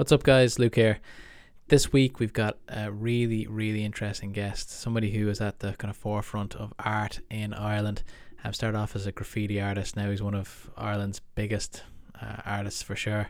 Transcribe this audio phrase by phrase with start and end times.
[0.00, 0.58] What's up, guys?
[0.58, 0.98] Luke here.
[1.68, 4.70] This week we've got a really, really interesting guest.
[4.70, 8.02] Somebody who is at the kind of forefront of art in Ireland.
[8.42, 9.96] Um, started off as a graffiti artist.
[9.96, 11.82] Now he's one of Ireland's biggest
[12.18, 13.28] uh, artists for sure.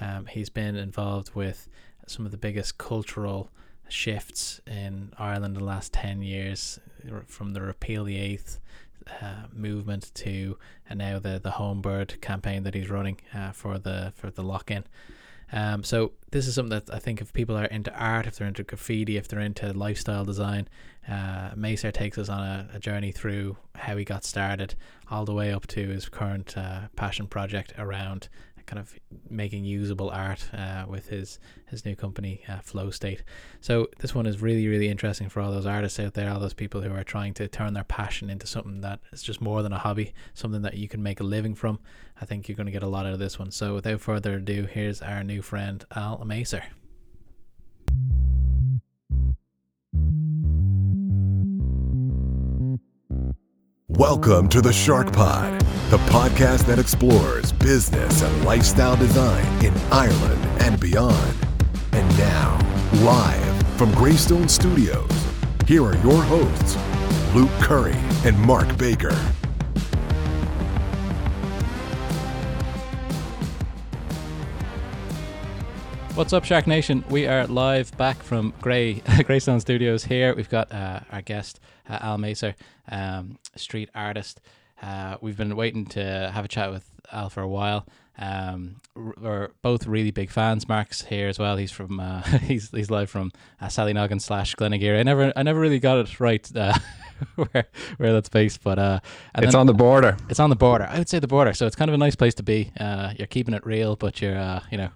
[0.00, 1.68] Um, he's been involved with
[2.08, 3.52] some of the biggest cultural
[3.88, 6.80] shifts in Ireland in the last 10 years,
[7.28, 8.58] from the Repeal the Eighth
[9.22, 10.58] uh, movement to
[10.90, 14.72] and now the the Homebird campaign that he's running uh, for the for the lock
[14.72, 14.82] in.
[15.52, 18.46] Um, so this is something that I think if people are into art, if they're
[18.46, 20.68] into graffiti, if they're into lifestyle design,
[21.08, 24.74] uh, Maser takes us on a, a, journey through how he got started,
[25.10, 28.28] all the way up to his current uh, passion project around
[28.68, 28.94] kind of
[29.30, 33.24] making usable art uh, with his his new company uh, Flow State.
[33.60, 36.54] So this one is really really interesting for all those artists out there, all those
[36.54, 39.72] people who are trying to turn their passion into something that is just more than
[39.72, 41.80] a hobby, something that you can make a living from.
[42.20, 43.50] I think you're going to get a lot out of this one.
[43.50, 46.64] So without further ado, here's our new friend Al Maser.
[53.96, 60.44] Welcome to the Shark Pod, the podcast that explores business and lifestyle design in Ireland
[60.60, 61.34] and beyond.
[61.92, 62.58] And now,
[63.02, 65.10] live from Greystone Studios,
[65.66, 66.76] here are your hosts,
[67.34, 69.14] Luke Curry and Mark Baker.
[76.12, 77.04] What's up, Shark Nation?
[77.08, 78.94] We are live back from Grey
[79.24, 80.04] Greystone Studios.
[80.04, 81.58] Here we've got uh, our guest
[81.88, 82.54] uh, Al Maser,
[82.90, 84.40] um, street artist.
[84.82, 87.86] Uh, we've been waiting to have a chat with Al for a while.
[88.18, 90.68] Um, we're both really big fans.
[90.68, 91.56] Mark's here as well.
[91.56, 94.98] He's from uh, he's he's live from uh, Sallynoggin slash Glenageary.
[94.98, 96.76] I never I never really got it right uh,
[97.36, 97.66] where
[97.96, 99.00] where that's based, but uh,
[99.36, 100.16] it's on the border.
[100.28, 100.88] It's on the border.
[100.90, 101.52] I would say the border.
[101.52, 102.72] So it's kind of a nice place to be.
[102.78, 104.90] Uh, you're keeping it real, but you're uh, you know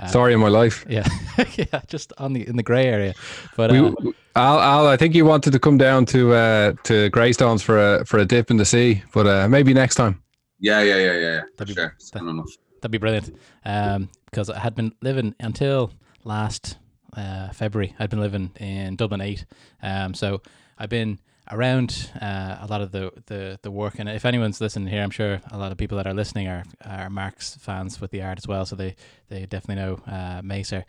[0.00, 0.84] uh, Story of my life.
[0.90, 1.06] Yeah,
[1.56, 3.14] yeah, just on the in the grey area.
[3.56, 3.92] But we, uh,
[4.36, 8.04] Al, Al, I think you wanted to come down to uh, to Greystones for a
[8.04, 10.22] for a dip in the sea, but uh, maybe next time.
[10.58, 11.40] Yeah, yeah, yeah, yeah.
[11.56, 11.96] That'd be, sure.
[12.12, 13.34] That, that'd be brilliant.
[13.64, 15.92] Um, because I had been living until
[16.24, 16.78] last
[17.16, 17.94] uh, February.
[17.98, 19.44] I'd been living in Dublin eight.
[19.82, 20.42] Um, so
[20.78, 21.18] I've been
[21.52, 23.98] around uh, a lot of the, the, the work.
[23.98, 26.64] And if anyone's listening here, I'm sure a lot of people that are listening are,
[26.84, 28.64] are Mark's fans with the art as well.
[28.66, 28.96] So they,
[29.28, 30.84] they definitely know uh, Maser.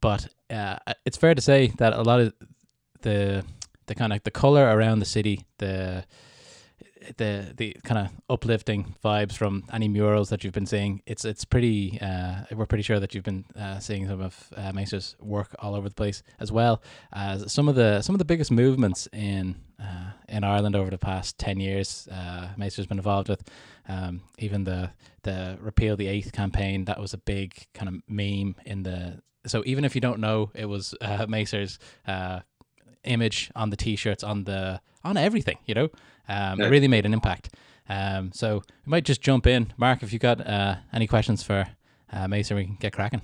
[0.00, 2.34] But uh, it's fair to say that a lot of
[3.02, 3.44] the
[3.86, 6.04] the kind of the color around the city, the
[7.16, 11.02] the the kind of uplifting vibes from any murals that you've been seeing.
[11.06, 11.98] It's it's pretty.
[12.00, 15.74] Uh, we're pretty sure that you've been uh, seeing some of uh, Maser's work all
[15.74, 19.56] over the place, as well as some of the some of the biggest movements in
[19.80, 22.08] uh, in Ireland over the past ten years.
[22.10, 23.42] Uh, Maser's been involved with.
[23.88, 24.90] Um, even the
[25.22, 29.22] the repeal the eighth campaign that was a big kind of meme in the.
[29.46, 31.26] So even if you don't know, it was uh,
[32.08, 32.40] uh,
[33.06, 35.88] image on the t-shirts on the on everything you know
[36.28, 36.66] um, yeah.
[36.66, 37.54] it really made an impact
[37.88, 41.66] um, so we might just jump in mark if you got uh, any questions for
[42.12, 43.22] uh, Maser we can get cracking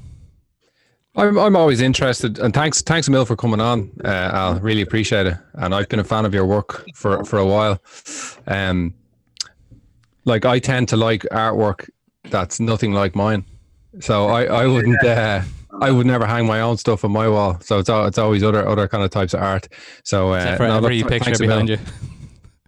[1.15, 3.91] I'm I'm always interested, and thanks thanks a mil for coming on.
[4.03, 7.39] Uh, Al really appreciate it, and I've been a fan of your work for for
[7.39, 7.83] a while.
[8.47, 8.95] Um,
[10.25, 11.91] like I tend to like artwork
[12.31, 13.45] that's nothing like mine,
[14.01, 15.43] so I I wouldn't uh,
[15.81, 17.59] I would never hang my own stuff on my wall.
[17.61, 19.69] So it's it's always other other kind of types of art.
[20.05, 21.79] So uh, except for no, every look, picture behind you.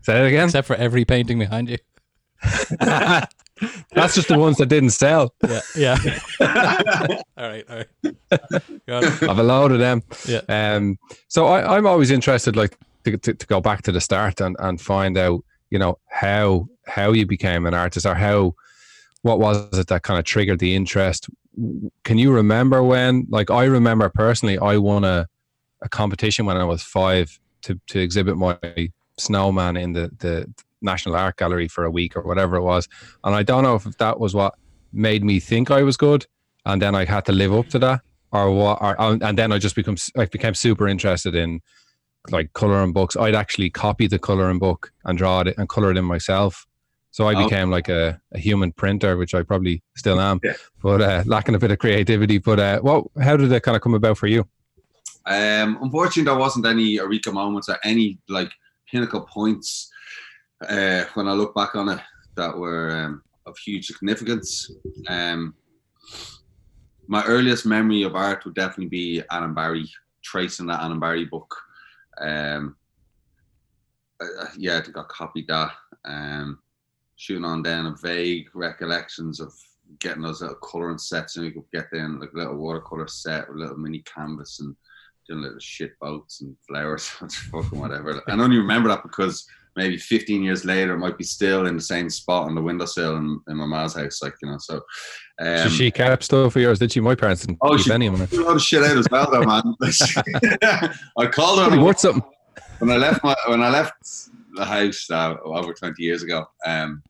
[0.04, 0.44] Say it again.
[0.44, 1.78] Except for every painting behind you.
[2.80, 5.34] That's just the ones that didn't sell.
[5.42, 5.96] Yeah, yeah.
[7.38, 9.22] all right, all right.
[9.22, 10.02] I've a load of them.
[10.26, 10.42] Yeah.
[10.48, 10.98] Um.
[11.28, 14.56] So I, I'm always interested, like, to, to, to go back to the start and
[14.58, 18.54] and find out, you know, how how you became an artist or how
[19.22, 21.30] what was it that kind of triggered the interest
[22.04, 25.26] can you remember when like i remember personally i won a,
[25.82, 28.58] a competition when i was five to, to exhibit my
[29.18, 30.52] snowman in the, the
[30.82, 32.88] national art gallery for a week or whatever it was
[33.24, 34.54] and i don't know if that was what
[34.92, 36.26] made me think i was good
[36.66, 38.00] and then i had to live up to that
[38.32, 41.60] or what or, and then i just become i became super interested in
[42.30, 45.96] like coloring books i'd actually copy the coloring book and draw it and color it
[45.96, 46.66] in myself
[47.14, 47.44] so I oh.
[47.44, 50.54] became like a, a human printer, which I probably still am, yeah.
[50.82, 52.38] but uh, lacking a bit of creativity.
[52.38, 53.04] But uh, what?
[53.22, 54.48] How did that kind of come about for you?
[55.24, 58.50] Um, unfortunately, there wasn't any eureka moments or any like
[58.94, 59.90] pinnacle points
[60.68, 61.98] uh, when I look back on it
[62.36, 64.70] that were um, of huge significance.
[65.08, 65.54] Um,
[67.08, 69.90] my earliest memory of art would definitely be Alan Barry,
[70.22, 71.52] tracing that Alan Barry book.
[72.20, 72.76] Um,
[74.20, 75.72] uh, yeah, I think I copied that.
[76.04, 76.60] Um,
[77.16, 79.52] shooting on of vague recollections of
[79.98, 83.48] getting those little colouring sets, and you could get them like a little watercolor set,
[83.48, 84.76] with a little mini canvas, and
[85.28, 87.06] doing little shit boats and flowers,
[87.52, 88.22] fucking whatever.
[88.28, 91.82] I only remember that because maybe 15 years later, it might be still in the
[91.82, 94.58] same spot on the windowsill in, in my mom's house, like you know.
[94.58, 94.76] So,
[95.40, 97.00] um, so she kept stuff for yours, did she?
[97.00, 98.26] My parents didn't Oh, keep she- any of it.
[98.28, 99.74] threw a lot of shit out as well, though, man.
[101.18, 102.22] I called her worth something.
[102.78, 103.94] when I left my when I left
[104.54, 106.46] the house uh, over twenty years ago.
[106.64, 107.02] Um,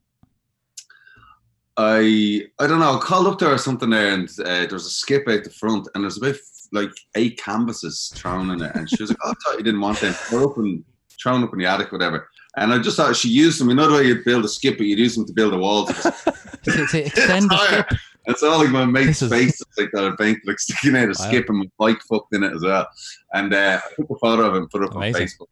[1.76, 2.96] I I don't know.
[2.96, 5.50] I called up there or something there, and uh, there was a skip out the
[5.50, 6.36] front, and there's about
[6.74, 9.80] like eight canvases thrown in it, and she was like, "Oh, I thought you didn't
[9.80, 10.14] want them.
[10.30, 10.84] They're up and
[11.22, 13.70] thrown up in the attic, whatever." And I just thought she used them.
[13.70, 15.86] Another way you'd build a skip, but you'd use them to build a wall.
[15.86, 15.92] To
[16.64, 17.98] to, to extend the skip.
[18.26, 21.08] It's all like my mate's is- face like that, a bank like sticking out a
[21.08, 21.12] Wow.
[21.28, 22.86] skip and my bike fucked in it as well.
[23.34, 25.22] And uh, I took a photo of and put it up Amazing.
[25.22, 25.46] on Facebook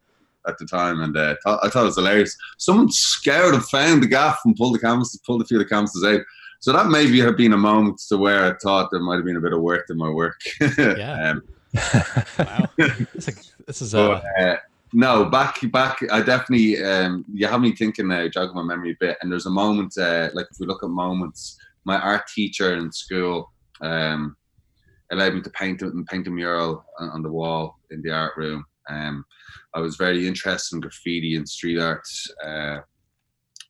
[0.47, 2.35] at the time, and uh, thought, I thought it was hilarious.
[2.57, 5.69] Someone scoured and found the gaff and pulled the canvases, pulled a few of the
[5.69, 6.19] canvases out.
[6.63, 9.35] So that maybe have been a moment to where I thought there might have been
[9.35, 10.39] a bit of work in my work.
[10.77, 11.31] Yeah.
[11.31, 11.43] um,
[12.39, 12.69] Wow.
[13.13, 14.57] This is, this is but uh, uh,
[14.93, 15.97] no, back back.
[16.09, 19.17] I definitely um, you have me thinking now, jogging my memory a bit.
[19.21, 22.93] And there's a moment, uh, like if we look at moments, my art teacher in
[22.93, 23.51] school
[23.81, 24.37] um,
[25.11, 28.37] allowed me to paint and paint a mural on, on the wall in the art
[28.37, 28.63] room.
[28.89, 29.25] Um,
[29.73, 32.07] I was very interested in graffiti and street art.
[32.41, 32.77] Uh,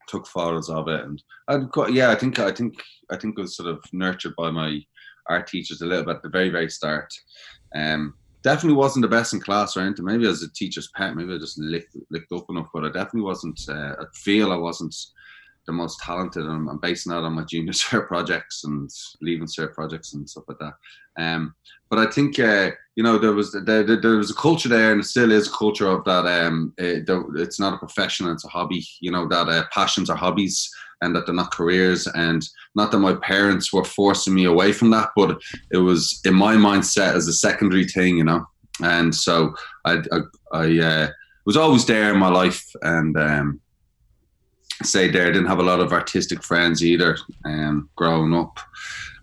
[0.08, 2.76] took photos of it, and I'd quite, yeah, I think I think
[3.12, 4.80] I think I was sort of nurtured by my
[5.30, 7.14] art teachers a little bit at the very very start.
[7.76, 8.14] Um,
[8.44, 10.06] definitely wasn't the best in class or anything.
[10.06, 13.22] Maybe as a teacher's pet, maybe I just licked, licked up enough, but I definitely
[13.22, 13.60] wasn't.
[13.68, 14.96] Uh, I feel I wasn't
[15.66, 16.46] the most talented.
[16.46, 18.90] I'm, I'm basing that on my junior cert projects and
[19.22, 20.74] leaving cert projects and stuff like that.
[21.18, 21.56] Um,
[21.94, 25.02] but I think uh, you know there was there, there, was a culture there, and
[25.02, 26.26] it still is a culture of that.
[26.26, 28.84] Um, it, it's not a profession; it's a hobby.
[29.00, 30.68] You know that uh, passions are hobbies,
[31.04, 32.08] and that they're not careers.
[32.08, 32.44] And
[32.74, 35.40] not that my parents were forcing me away from that, but
[35.72, 38.44] it was in my mindset as a secondary thing, you know.
[38.82, 39.54] And so
[39.86, 40.20] I I,
[40.52, 41.08] I uh,
[41.46, 43.62] was always there in my life, and um,
[44.82, 45.28] say there.
[45.28, 48.58] I didn't have a lot of artistic friends either, um, growing up.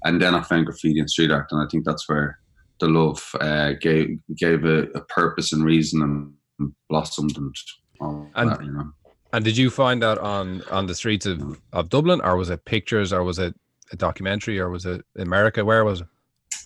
[0.05, 2.39] And then I found graffiti and street art, and I think that's where
[2.81, 6.03] the love uh, gave gave a, a purpose and reason
[6.59, 7.55] and blossomed and
[8.35, 8.91] And- that, you know.
[9.33, 12.65] And did you find that on on the streets of, of Dublin, or was it
[12.65, 13.55] pictures, or was it
[13.93, 15.65] a documentary, or was it America?
[15.65, 16.07] Where was it?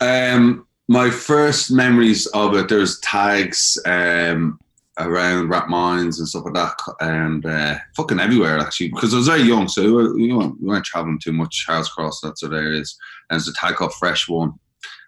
[0.00, 4.58] Um, my first memories of it, there's tags um,
[4.98, 8.88] around Rathmines and stuff like that, and uh, fucking everywhere actually.
[8.88, 11.64] Because I was very young, so we weren't, we weren't, we weren't traveling too much.
[11.66, 12.96] Harold's Cross, that's what there is.
[13.28, 14.54] And there's a tag called Fresh One,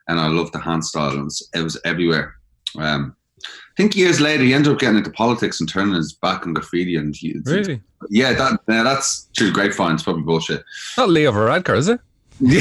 [0.08, 1.10] and I loved the hand style.
[1.10, 2.34] And it was, it was everywhere.
[2.78, 3.14] Um,
[3.44, 6.54] I think years later he ended up getting into politics and turning his back on
[6.54, 6.96] graffiti.
[6.96, 7.82] And he, Really?
[8.08, 9.52] yeah, that yeah, that's true.
[9.52, 9.94] Grapevine.
[9.94, 10.64] It's probably bullshit.
[10.96, 12.00] Not Leo Varadkar, is it?
[12.38, 12.60] Yeah,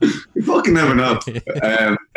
[0.34, 1.18] you fucking never know.
[1.62, 1.98] Um,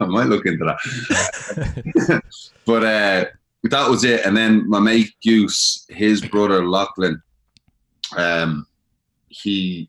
[0.00, 2.22] I might look into that.
[2.66, 3.24] but uh,
[3.64, 4.24] that was it.
[4.26, 7.22] And then my mate Goose, his brother Lachlan,
[8.16, 8.66] um,
[9.28, 9.88] he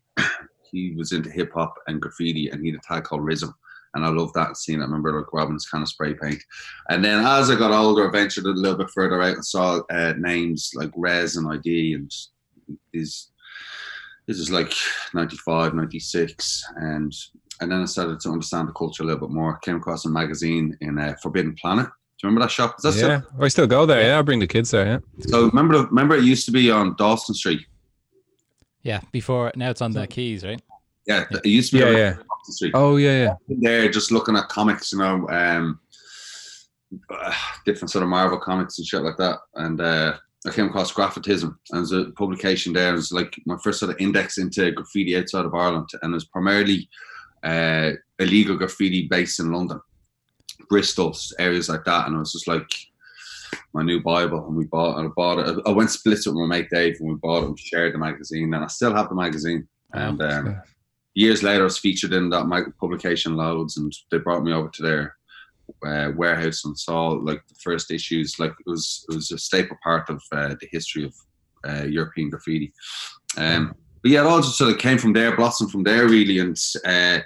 [0.70, 3.54] he was into hip hop and graffiti, and he had a tag called Rhythm.
[3.94, 4.80] And I loved that scene.
[4.80, 6.42] I remember like grabbing this kind of spray paint.
[6.90, 9.80] And then as I got older, I ventured a little bit further out and saw
[9.90, 12.12] uh, names like Rez and ID and
[12.92, 13.30] these
[14.26, 14.74] this is like
[15.14, 17.14] 95 96 and
[17.62, 20.10] and then i started to understand the culture a little bit more came across a
[20.10, 23.48] magazine in uh, forbidden planet do you remember that shop Is that still- yeah, I
[23.48, 24.02] still go there.
[24.02, 24.84] Yeah, I bring the kids there.
[24.84, 24.98] Yeah,
[25.28, 27.64] so remember remember it used to be on dawson street
[28.90, 30.62] yeah, before now it's on the quays, right?
[31.06, 32.14] yeah it used to be Yeah, yeah.
[32.28, 33.34] dawson street Oh yeah, yeah.
[33.64, 35.64] there just looking at comics you know um
[37.10, 37.34] uh,
[37.66, 40.12] different sort of marvel comics and shit like that and uh
[40.46, 42.90] I came across Graphotism and there's a publication there.
[42.92, 46.14] It was like my first sort of index into graffiti outside of Ireland, and it
[46.14, 46.88] was primarily
[47.42, 47.90] uh,
[48.20, 49.80] illegal graffiti based in London,
[50.68, 52.06] Bristol, areas like that.
[52.06, 52.70] And I was just like
[53.72, 54.98] my new Bible, and we bought.
[54.98, 55.62] And I bought it.
[55.66, 57.46] I went split it with my mate Dave, and we bought it.
[57.46, 59.68] and shared the magazine, and I still have the magazine.
[59.92, 60.62] And um,
[61.14, 64.82] years later, I was featured in that publication loads, and they brought me over to
[64.82, 65.16] their
[65.84, 68.38] uh, warehouse and saw like the first issues.
[68.38, 71.14] Like it was it was a staple part of uh, the history of
[71.68, 72.72] uh, European graffiti.
[73.36, 76.38] Um, but yeah, it all just sort of came from there, blossomed from there, really,
[76.38, 77.20] and uh,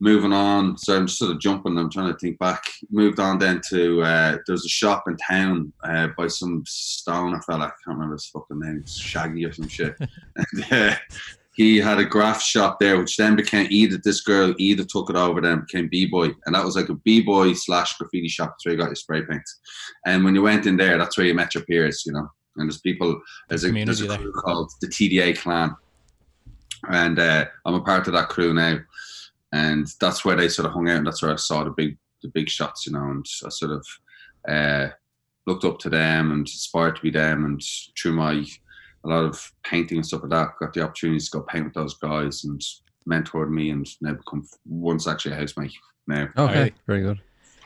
[0.00, 0.76] moving on.
[0.78, 1.78] So I'm just sort of jumping.
[1.78, 2.64] I'm trying to think back.
[2.90, 7.40] Moved on then to uh, there was a shop in town uh, by some stoner
[7.42, 7.66] fella.
[7.66, 8.84] I can't remember his fucking name.
[8.86, 9.94] Shaggy or some shit.
[10.00, 10.96] and, uh,
[11.52, 15.16] he had a graph shop there, which then became either This girl, either took it
[15.16, 15.40] over.
[15.42, 18.50] Then became B Boy, and that was like a B Boy slash graffiti shop.
[18.50, 19.60] That's where you got your spray paints.
[20.06, 22.28] And when you went in there, that's where you met your peers, you know.
[22.56, 23.20] And there's people.
[23.48, 25.76] There's a, there's a crew called the TDA Clan,
[26.88, 28.78] and uh, I'm a part of that crew now,
[29.52, 31.98] and that's where they sort of hung out, and that's where I saw the big
[32.22, 33.86] the big shots, you know, and I sort of
[34.48, 34.88] uh,
[35.46, 37.60] looked up to them and aspired to be them, and
[38.00, 38.44] through my
[39.04, 41.74] a lot of painting and stuff like that, got the opportunity to go paint with
[41.74, 42.60] those guys and
[43.08, 45.72] mentored me, and now become once actually a housemate
[46.06, 46.28] now.
[46.36, 46.74] Okay, Right.
[46.86, 47.20] very good.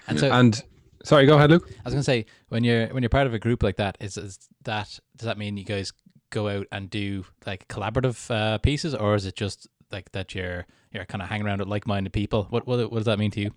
[0.06, 0.62] And so And
[1.02, 1.68] sorry, go ahead, Luke.
[1.70, 4.16] I was gonna say when you're when you're part of a group like that, is,
[4.16, 5.92] is that does that mean you guys
[6.30, 10.66] go out and do like collaborative uh, pieces, or is it just like that you're
[10.92, 12.46] you're kind of hanging around with like minded people?
[12.50, 13.50] What, what what does that mean to you?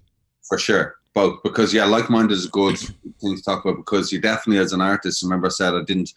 [0.48, 4.12] For sure, both because yeah, like minded is a good thing to talk about because
[4.12, 5.24] you definitely as an artist.
[5.24, 6.14] Remember, I said I didn't.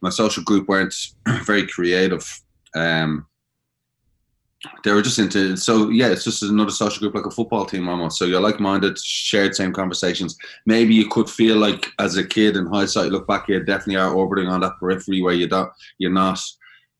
[0.00, 0.94] My social group weren't
[1.44, 2.40] very creative.
[2.74, 3.26] Um,
[4.84, 7.88] they were just into so yeah, it's just another social group like a football team
[7.88, 8.18] almost.
[8.18, 10.36] So you're like minded, shared same conversations.
[10.66, 14.12] Maybe you could feel like as a kid in hindsight, look back, you definitely are
[14.12, 16.40] orbiting on that periphery where you don't, you're not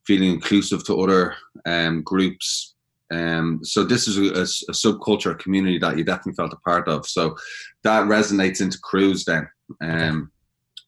[0.06, 1.34] feeling inclusive to other
[1.66, 2.74] um, groups.
[3.12, 7.06] Um, so this is a, a subculture community that you definitely felt a part of.
[7.06, 7.36] So
[7.82, 9.48] that resonates into crews then.
[9.80, 10.30] Um,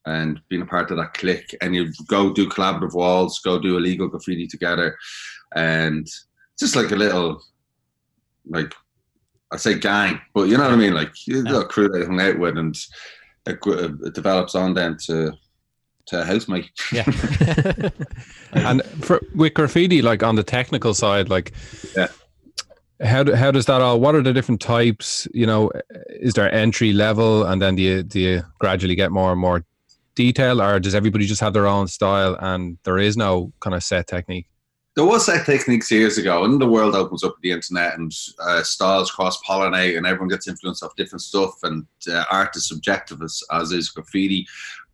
[0.05, 3.77] and being a part of that clique and you go do collaborative walls, go do
[3.77, 4.97] illegal graffiti together
[5.55, 6.07] and
[6.59, 7.41] just like a little
[8.49, 8.73] like
[9.51, 10.93] I say gang, but you know what I mean?
[10.93, 12.75] Like you got a crew that you hung out with and
[13.45, 15.33] it, it develops on then to
[16.07, 16.69] to a housemate.
[16.91, 17.05] Yeah.
[18.53, 21.53] And for with graffiti, like on the technical side, like
[21.95, 22.07] Yeah.
[23.01, 23.99] how do, how does that all?
[23.99, 25.27] What are the different types?
[25.33, 25.71] You know,
[26.09, 29.65] is there entry level, and then do you do you gradually get more and more
[30.15, 33.83] detail, or does everybody just have their own style and there is no kind of
[33.83, 34.47] set technique?
[34.95, 38.11] there was set techniques years ago, and the world opens up with the internet, and
[38.39, 42.67] uh, styles cross pollinate, and everyone gets influenced off different stuff, and uh, art is
[42.67, 44.45] subjective as, as is graffiti.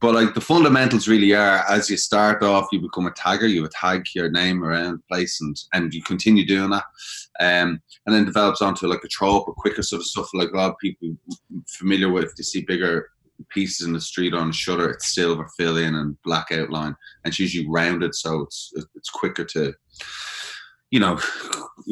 [0.02, 3.68] But like the fundamentals really are, as you start off, you become a tagger, you
[3.70, 6.86] tag your name around the place, and and you continue doing that,
[7.40, 10.30] um, and then develops onto like a trope or quicker sort of stuff.
[10.34, 11.10] Like a lot of people
[11.68, 13.10] familiar with, they see bigger
[13.50, 17.32] pieces in the street on a shutter, it's silver fill in and black outline, and
[17.32, 19.74] it's usually rounded, so it's it's quicker to
[20.92, 21.20] you know,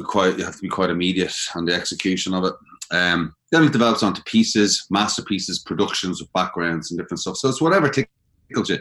[0.06, 2.54] quite you have to be quite immediate on the execution of it.
[2.92, 7.38] Um, then it develops onto pieces, masterpieces, productions with backgrounds and different stuff.
[7.38, 8.80] So it's whatever tickles you.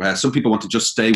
[0.00, 1.12] Uh, some people want to just stay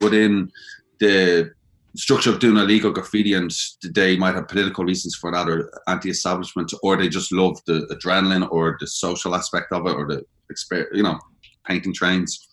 [0.00, 0.50] within
[0.98, 1.50] the
[1.96, 3.50] structure of doing illegal graffiti, and
[3.94, 8.48] they might have political reasons for that, or anti-establishment, or they just love the adrenaline
[8.50, 10.22] or the social aspect of it, or the
[10.52, 11.18] exper- you know,
[11.66, 12.48] painting trains.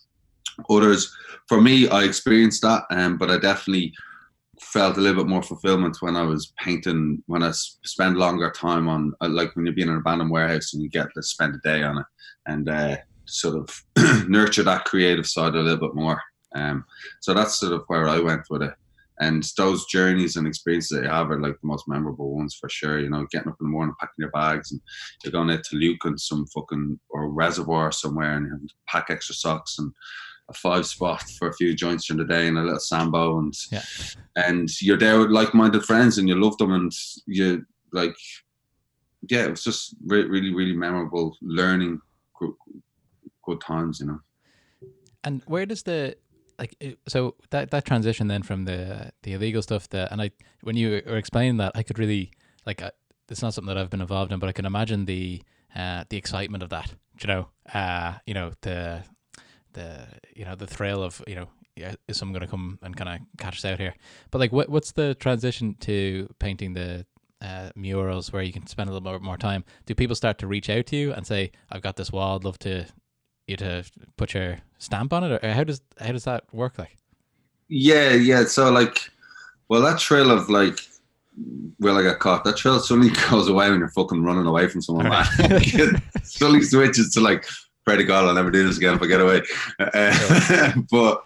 [0.70, 1.14] Others,
[1.48, 3.92] for me, I experienced that, um, but I definitely
[4.74, 7.22] felt a little bit more fulfillment when I was painting.
[7.26, 10.74] when I spend longer time on, uh, like when you're being in an abandoned warehouse
[10.74, 12.06] and you get to spend a day on it,
[12.46, 16.20] and uh, sort of nurture that creative side a little bit more.
[16.56, 16.84] Um,
[17.20, 18.74] so that's sort of where I went with it.
[19.20, 22.68] And those journeys and experiences that you have are like the most memorable ones for
[22.68, 22.98] sure.
[22.98, 24.80] You know, getting up in the morning, packing your bags, and
[25.22, 29.78] you're going out to Luke and some fucking or reservoir somewhere, and pack extra socks
[29.78, 29.92] and
[30.48, 33.54] a five spot for a few joints during the day and a little sambo, and
[33.70, 33.82] Yeah.
[34.36, 36.92] and you're there with like-minded friends, and you love them, and
[37.26, 38.16] you like,
[39.28, 42.00] yeah, it was just re- really, really memorable learning,
[42.38, 42.52] good,
[43.44, 44.20] good times, you know.
[45.22, 46.16] And where does the
[46.58, 46.76] like
[47.08, 50.30] so that that transition then from the the illegal stuff that and I
[50.62, 52.30] when you were explaining that I could really
[52.66, 52.90] like I,
[53.28, 55.42] it's not something that I've been involved in but I can imagine the
[55.74, 59.02] uh the excitement of that you know uh you know the
[59.74, 62.96] the you know the thrill of you know yeah, is someone going to come and
[62.96, 63.94] kind of catch us out here
[64.30, 67.04] but like what what's the transition to painting the
[67.42, 70.46] uh, murals where you can spend a little more, more time do people start to
[70.46, 72.86] reach out to you and say I've got this wall I'd love to
[73.46, 73.84] you to
[74.16, 76.78] put your stamp on it, or how does how does that work?
[76.78, 76.96] Like,
[77.68, 78.44] Yeah, yeah.
[78.44, 79.10] So like,
[79.68, 80.78] well, that trail of like,
[81.78, 82.44] well, I got caught.
[82.44, 85.06] That trail suddenly goes away when you're fucking running away from someone.
[85.38, 87.46] It suddenly switches to like,
[87.84, 89.42] pray to God, I'll never do this again if I get away.
[89.78, 91.22] Uh, but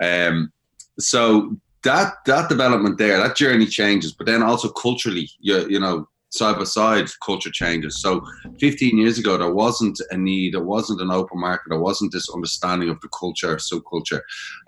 [0.00, 0.52] um,
[0.98, 4.12] so that that development there, that journey changes.
[4.12, 8.00] But then also culturally, you you know, side by side, culture changes.
[8.00, 8.24] So
[8.60, 12.28] 15 years ago, there wasn't a need, there wasn't an open market, there wasn't this
[12.30, 14.20] understanding of the culture, subculture.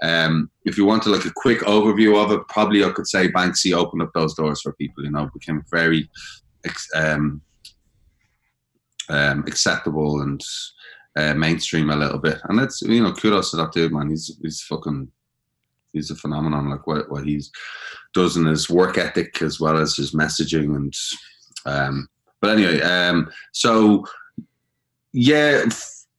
[0.02, 3.74] Um, if you wanted like a quick overview of it, probably I could say Banksy
[3.76, 5.04] opened up those doors for people.
[5.04, 6.10] You know, became very
[6.94, 7.40] um,
[9.08, 10.40] um, acceptable and
[11.16, 12.38] uh, mainstream a little bit.
[12.44, 14.10] And that's you know, kudos to that dude, man.
[14.10, 15.08] He's he's fucking
[15.92, 16.70] he's a phenomenon.
[16.70, 17.50] Like what what he's
[18.14, 20.94] does in his work ethic as well as his messaging and
[21.64, 22.08] um,
[22.40, 24.04] but anyway, um, so
[25.12, 25.64] yeah,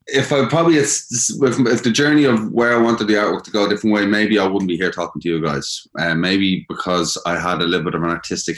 [0.07, 3.51] if I probably it's if, if the journey of where I wanted the artwork to
[3.51, 5.85] go a different way, maybe I wouldn't be here talking to you guys.
[5.99, 8.57] Uh, maybe because I had a little bit of an artistic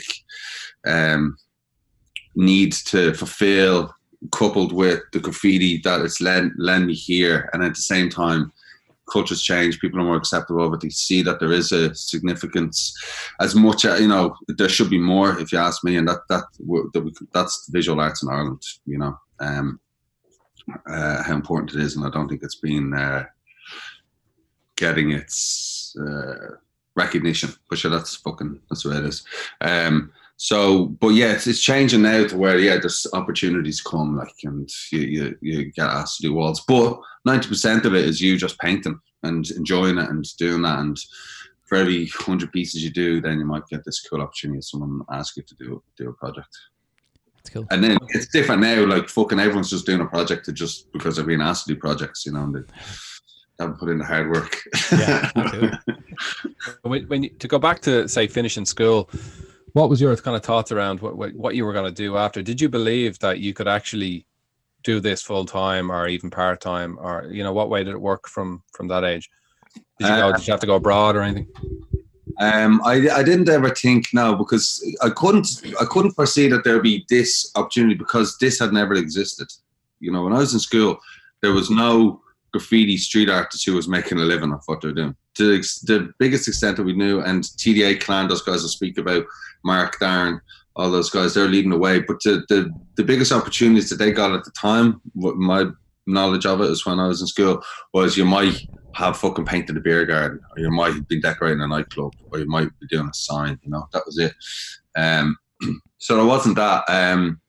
[0.86, 1.36] um,
[2.36, 3.92] need to fulfill,
[4.32, 8.52] coupled with the graffiti that it's led me here, and at the same time,
[9.10, 9.80] cultures change.
[9.80, 10.80] People are more acceptable of it.
[10.80, 12.94] They see that there is a significance.
[13.40, 15.38] As much as you know, there should be more.
[15.38, 18.62] If you ask me, and that that, that that's visual arts in Ireland.
[18.84, 19.18] You know.
[19.38, 19.80] Um,
[20.88, 23.24] uh, how important it is, and I don't think it's been uh,
[24.76, 26.56] getting its uh,
[26.94, 27.50] recognition.
[27.68, 29.24] But sure, that's fucking that's the way it is.
[29.60, 34.34] Um, so, but yeah, it's, it's changing now to where yeah, there's opportunities come like,
[34.44, 38.20] and you you, you get asked to do walls, but ninety percent of it is
[38.20, 40.96] you just painting and enjoying it and doing that and.
[41.68, 44.60] For every hundred pieces you do, then you might get this cool opportunity.
[44.62, 46.56] Someone ask you to do do a project.
[47.46, 47.66] That's cool.
[47.72, 48.84] And then it's different now.
[48.86, 51.80] Like fucking everyone's just doing a project to just because they're being asked to do
[51.80, 52.60] projects, you know, and they
[53.58, 54.56] haven't put in the hard work.
[54.92, 55.78] Yeah, absolutely.
[56.82, 59.10] when, when you, to go back to say finishing school,
[59.76, 62.16] what was your kind of thoughts around what what, what you were going to do
[62.16, 62.40] after?
[62.42, 64.24] Did you believe that you could actually
[64.82, 68.00] do this full time or even part time, or you know, what way did it
[68.00, 69.28] work from from that age?
[69.98, 71.48] Did you, go, did you have to go abroad or anything?
[72.40, 74.66] Um, I, I didn't ever think no because
[75.02, 75.46] I couldn't
[75.78, 79.48] I couldn't foresee that there'd be this opportunity because this had never existed.
[80.00, 80.98] You know, when I was in school,
[81.42, 82.22] there was no
[82.56, 85.14] graffiti street artist who was making a living off what they're doing.
[85.34, 89.24] To the, biggest extent that we knew, and TDA Clan, those guys will speak about,
[89.66, 90.40] Mark Darn,
[90.76, 92.00] all those guys, they're leading the way.
[92.00, 95.66] But the, the, the biggest opportunities that they got at the time, my
[96.06, 99.76] knowledge of it is when I was in school, was you might have fucking painted
[99.76, 103.08] a beer garden, or you might be decorating a nightclub, or you might be doing
[103.08, 103.58] a sign.
[103.62, 104.32] You know, that was it.
[104.96, 105.36] Um,
[105.98, 106.84] so there wasn't that.
[106.88, 107.40] Um,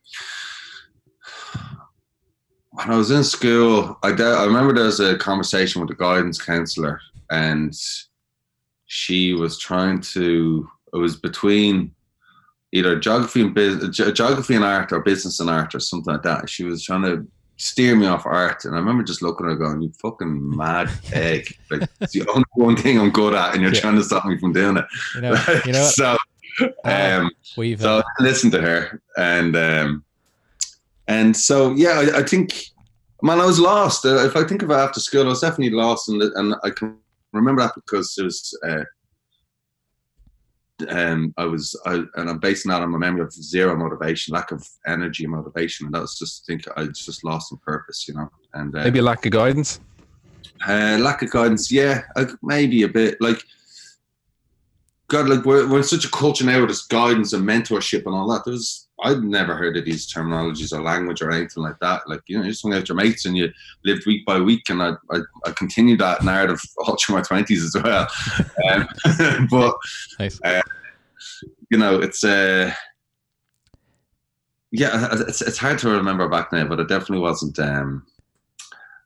[2.71, 6.41] when I was in school, I, I remember there was a conversation with the guidance
[6.41, 7.73] counselor, and
[8.85, 10.67] she was trying to.
[10.93, 11.91] It was between
[12.71, 16.49] either geography and business, geography and art, or business and art, or something like that.
[16.49, 18.65] She was trying to steer me off art.
[18.65, 21.55] And I remember just looking at her going, You fucking mad egg.
[21.69, 23.79] Like, it's the only one thing I'm good at, and you're yeah.
[23.79, 24.85] trying to stop me from doing it.
[25.15, 26.17] You know, you know so,
[26.85, 29.01] um, we've, so uh, I listened to her.
[29.17, 30.03] And, um,
[31.07, 32.53] and so, yeah, I, I, think,
[33.21, 34.05] man, I was lost.
[34.05, 36.09] Uh, if I think of it after school, I was definitely lost.
[36.09, 36.97] And, and I can
[37.33, 38.83] remember that because it was, uh,
[40.89, 44.51] um, I was, I, and I'm basing that on my memory of zero motivation, lack
[44.51, 47.57] of energy and motivation, and that was just I think I was just lost in
[47.59, 48.29] purpose, you know.
[48.53, 49.79] And uh, maybe a lack of guidance.
[50.67, 52.03] Uh, lack of guidance, yeah,
[52.41, 53.19] maybe a bit.
[53.21, 53.41] Like,
[55.07, 58.15] God, like we're, we're in such a culture now with this guidance and mentorship and
[58.15, 58.43] all that.
[58.45, 62.07] There's I'd never heard of these terminologies or language or anything like that.
[62.07, 63.51] Like, you know, you just hung out with your mates and you
[63.85, 64.63] lived week by week.
[64.69, 68.07] And I, I, I continued that narrative all through my 20s as well.
[68.69, 69.75] Um, but,
[70.19, 70.41] nice.
[70.43, 70.61] uh,
[71.69, 72.73] you know, it's, uh,
[74.71, 78.05] yeah, it's, it's hard to remember back now, but it definitely wasn't um,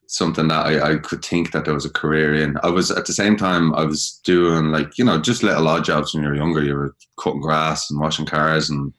[0.08, 2.58] something that I, I could think that there was a career in.
[2.64, 5.84] I was, at the same time, I was doing like, you know, just little odd
[5.84, 6.64] jobs when you were younger.
[6.64, 8.94] You were cutting grass and washing cars and,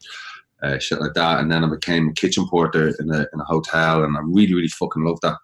[0.63, 1.41] uh, shit like that.
[1.41, 4.55] And then I became a kitchen porter in a, in a hotel, and I really,
[4.55, 5.37] really fucking loved that.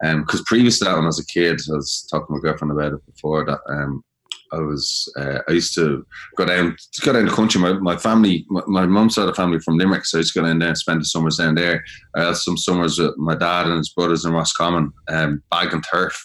[0.00, 2.40] Because um, previous to that, when I was a kid, I was talking to my
[2.40, 3.60] girlfriend about it before that.
[3.68, 4.04] Um,
[4.52, 6.04] I was uh, I used to
[6.36, 7.60] go down to go down the country.
[7.60, 10.32] My, my family, my, my mum's side of the family from Limerick, so I used
[10.34, 11.84] to go down there and spend the summers down there.
[12.16, 16.20] I had some summers with my dad and his brothers in Roscommon, um, bagging turf,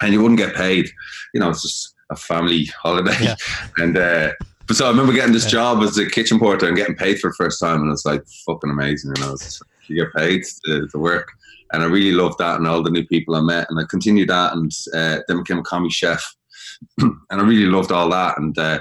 [0.00, 0.88] and you wouldn't get paid.
[1.34, 3.36] You know, it's just a family holiday, yeah.
[3.76, 4.32] and uh,
[4.66, 7.30] but so I remember getting this job as a kitchen porter and getting paid for
[7.30, 9.12] the first time, and it's like fucking amazing.
[9.16, 11.28] You know, it's, you get paid to, to, work,
[11.72, 14.28] and I really loved that and all the new people I met, and I continued
[14.28, 16.24] that, and uh, then became a commis chef,
[16.98, 18.80] and I really loved all that, and uh,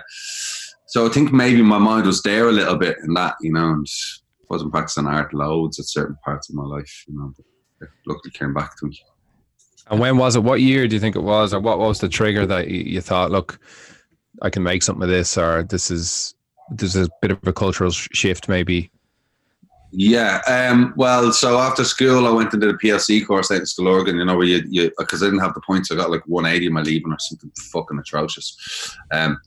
[0.95, 3.71] so I think maybe my mind was there a little bit in that, you know,
[3.71, 3.87] and
[4.49, 7.33] wasn't practicing art loads at certain parts of my life, you know.
[7.79, 8.97] But luckily came back to me.
[9.89, 10.43] And when was it?
[10.43, 13.29] What year do you think it was, or what was the trigger that you thought,
[13.29, 13.59] look?
[14.41, 16.35] I can make something of this, or this is
[16.69, 18.91] there's a bit of a cultural shift, maybe.
[19.91, 20.41] Yeah.
[20.47, 24.25] Um, well, so after school, I went into the PLC course out in Stillorgan, you
[24.25, 26.73] know, where you, you, because I didn't have the points, I got like 180 in
[26.73, 28.97] my leaving or something fucking atrocious.
[29.11, 29.39] Um,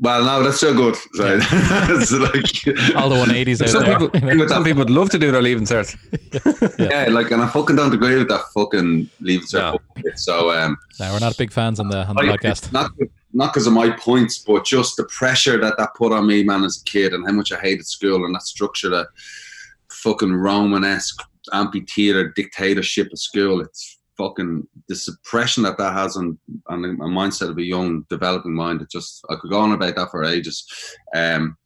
[0.00, 0.96] well, no, that's so good.
[1.12, 1.38] Sorry.
[1.42, 3.98] it's like, All the 180s out some there.
[4.08, 5.94] People, some people would love to do their leaving cert.
[6.78, 7.04] yeah.
[7.04, 7.12] yeah.
[7.12, 9.78] like, and I fucking don't agree with that fucking leaving cert.
[9.96, 10.10] No.
[10.16, 12.72] So, um, no, we're not big fans on the on the I, podcast.
[12.72, 12.90] Not,
[13.32, 16.64] not because of my points, but just the pressure that that put on me, man,
[16.64, 19.08] as a kid, and how much I hated school and that structure, that
[19.90, 23.60] fucking Romanesque amphitheater dictatorship of school.
[23.60, 26.38] It's fucking the suppression that that has on
[26.68, 28.82] on a mindset of a young developing mind.
[28.82, 30.66] It just I could go on about that for ages.
[31.14, 31.56] Um,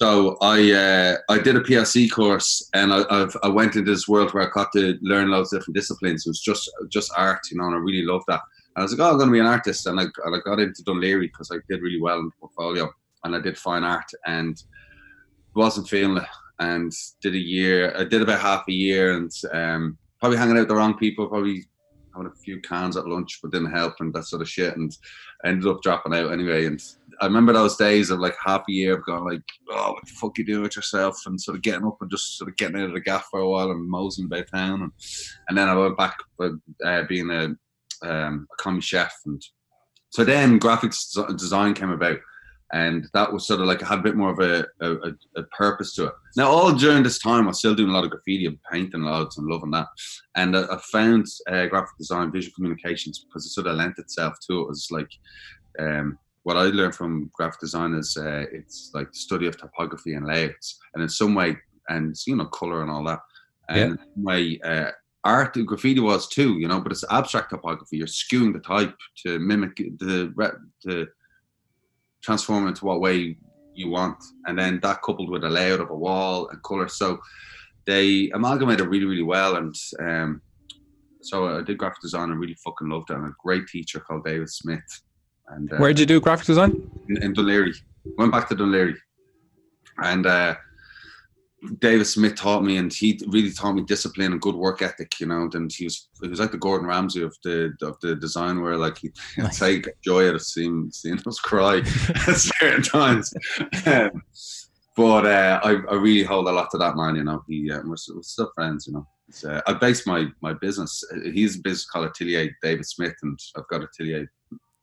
[0.00, 4.08] so I uh, I did a PLC course and I, I've, i went into this
[4.08, 6.26] world where I got to learn lots of different disciplines.
[6.26, 8.40] It was just just art, you know, and I really loved that.
[8.76, 10.38] And I was like, oh, I'm going to be an artist, and I, and I
[10.44, 12.88] got into Laoghaire because I did really well in the portfolio,
[13.24, 14.62] and I did fine art, and
[15.54, 16.28] wasn't feeling it,
[16.60, 17.92] and did a year.
[17.96, 21.26] I did about half a year, and um, probably hanging out with the wrong people,
[21.26, 21.64] probably
[22.14, 24.96] having a few cans at lunch, but didn't help, and that sort of shit, and
[25.44, 26.80] ended up dropping out anyway, and
[27.20, 30.12] I remember those days of like half a year of going like, oh, what the
[30.12, 32.76] fuck you doing with yourself, and sort of getting up and just sort of getting
[32.76, 34.92] out of the gaff for a while and moseying about town, and,
[35.48, 37.48] and then I went back uh, being a,
[38.02, 39.42] um, a commis chef, and
[40.10, 42.18] so then graphics design came about,
[42.72, 45.42] and that was sort of like I had a bit more of a, a, a,
[45.56, 46.12] purpose to it.
[46.36, 49.02] Now, all during this time, I was still doing a lot of graffiti and painting
[49.02, 49.88] loads and loving that.
[50.36, 54.34] And I, I found uh, graphic design, visual communications because it sort of lent itself
[54.48, 54.62] to it.
[54.62, 55.10] It was like
[55.78, 60.14] um, what I learned from graphic design is uh, it's like the study of typography
[60.14, 61.56] and layouts, and in some way,
[61.88, 63.20] and you know, color and all that.
[63.68, 64.04] And yeah.
[64.16, 64.90] my uh,
[65.24, 67.98] art graffiti was too, you know, but it's abstract typography.
[67.98, 70.32] You're skewing the type to mimic the
[70.82, 71.06] to
[72.22, 73.36] transform it into what way
[73.74, 76.88] you want, and then that coupled with a layout of a wall and color.
[76.88, 77.18] So
[77.86, 80.42] they amalgamated really, really well, and um,
[81.22, 83.16] so I did graphic design and really fucking loved it.
[83.16, 85.02] And a great teacher called David Smith
[85.50, 86.90] and uh, where did you do graphic design?
[87.08, 87.74] In, in Laoghaire.
[88.16, 88.96] Went back to Laoghaire,
[89.98, 90.54] and uh,
[91.78, 95.20] David Smith taught me, and he really taught me discipline and good work ethic.
[95.20, 98.16] You know, and he was he was like the Gordon Ramsay of the of the
[98.16, 99.58] design, where like he'd nice.
[99.58, 101.78] take joy out of seeing seeing us cry
[102.28, 103.32] at certain times.
[103.86, 104.22] Um,
[104.96, 107.16] but uh, I, I really hold a lot to that man.
[107.16, 108.86] You know, he uh, we're, we're still friends.
[108.86, 109.06] You know.
[109.46, 111.04] Uh, I base my my business.
[111.24, 114.30] He's a business called Atelier David Smith, and I've got Atelier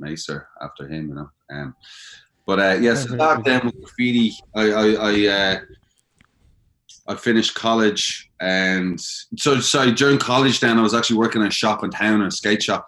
[0.01, 1.29] Maser after him, you know.
[1.51, 1.75] Um,
[2.45, 5.59] but uh, yeah, so that then with graffiti, I I I, uh,
[7.07, 8.99] I finished college, and
[9.37, 12.31] so so during college, then I was actually working in a shop in town, a
[12.31, 12.87] skate shop,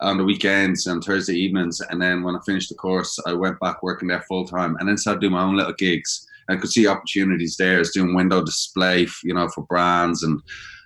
[0.00, 1.80] on the weekends and Thursday evenings.
[1.80, 4.88] And then when I finished the course, I went back working there full time, and
[4.88, 6.26] then started doing my own little gigs.
[6.48, 10.40] I could see opportunities there, as doing window display, you know, for brands and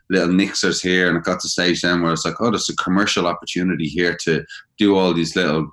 [0.09, 2.77] little nixers here, and I got to stage then where it's like, oh, there's a
[2.77, 4.45] commercial opportunity here to
[4.79, 5.71] do all these little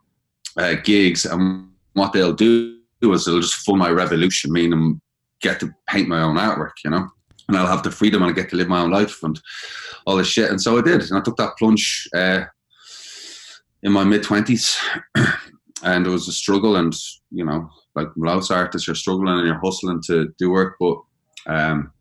[0.57, 4.99] uh, gigs, and what they'll do is they'll just fund my revolution, meaning
[5.41, 7.07] get to paint my own artwork, you know,
[7.47, 9.39] and I'll have the freedom and I get to live my own life and
[10.05, 10.49] all this shit.
[10.49, 12.41] And so I did, and I took that plunge uh,
[13.83, 14.77] in my mid twenties,
[15.83, 16.95] and it was a struggle, and
[17.31, 20.97] you know, like most artists, you're struggling and you're hustling to do work, but
[21.47, 21.91] um,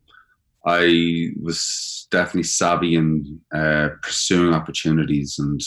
[0.65, 5.61] I was definitely savvy in uh, pursuing opportunities, and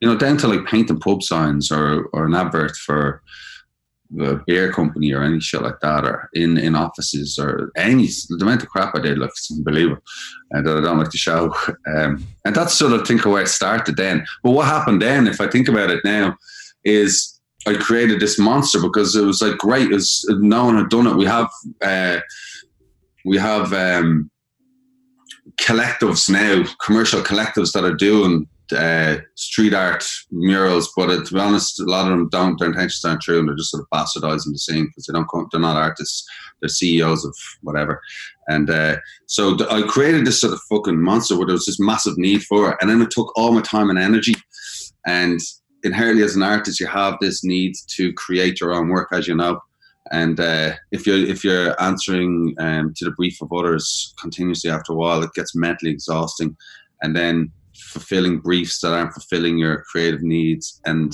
[0.00, 3.22] you know, down to like painting pub signs or or an advert for
[4.20, 8.38] a beer company or any shit like that, or in in offices or any the
[8.40, 10.02] amount of crap I did, like it's unbelievable,
[10.50, 11.54] and that I don't like to show.
[11.86, 14.24] Um, and that's sort of think of where it started then.
[14.42, 16.34] But what happened then, if I think about it now,
[16.82, 19.92] is I created this monster because it was like great.
[19.92, 21.16] As no one had done it.
[21.16, 21.48] We have.
[21.82, 22.20] Uh,
[23.24, 24.30] we have um,
[25.60, 31.40] collectives now, commercial collectives that are doing uh, street art murals, but uh, to be
[31.40, 32.58] honest, a lot of them don't.
[32.58, 35.28] Their intentions aren't true, and they're just sort of bastardizing the scene because they don't.
[35.30, 36.26] Come, they're not artists.
[36.60, 38.00] They're CEOs of whatever.
[38.48, 38.96] And uh,
[39.26, 42.42] so th- I created this sort of fucking monster where there was this massive need
[42.44, 44.34] for it, and then it took all my time and energy.
[45.06, 45.40] And
[45.82, 49.34] inherently, as an artist, you have this need to create your own work, as you
[49.34, 49.60] know.
[50.10, 54.92] And uh, if you're if you're answering um, to the brief of others continuously after
[54.92, 56.56] a while, it gets mentally exhausting.
[57.02, 61.12] And then fulfilling briefs that aren't fulfilling your creative needs, and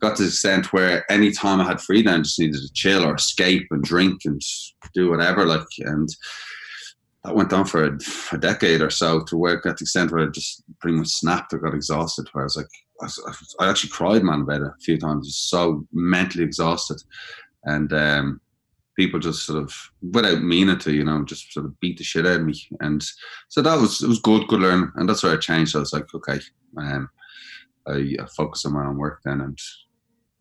[0.00, 3.04] got to the extent where any time I had free I just needed to chill
[3.04, 4.40] or escape and drink and
[4.94, 5.46] do whatever.
[5.46, 6.08] Like, and
[7.24, 7.98] that went on for a,
[8.32, 11.08] a decade or so to where got to the extent where I just pretty much
[11.08, 12.28] snapped or got exhausted.
[12.32, 12.66] Where I was like,
[13.02, 15.26] I, I actually cried, man, about it a few times.
[15.26, 17.02] Just so mentally exhausted
[17.64, 18.40] and um,
[18.96, 19.72] people just sort of
[20.12, 22.54] without meaning to, you know, just sort of beat the shit out of me.
[22.80, 23.04] And
[23.48, 25.76] so that was it was good, good learning, and that's where I changed.
[25.76, 26.40] I was like, okay,
[26.78, 27.08] um,
[27.86, 29.58] I, I focus on my own work then, and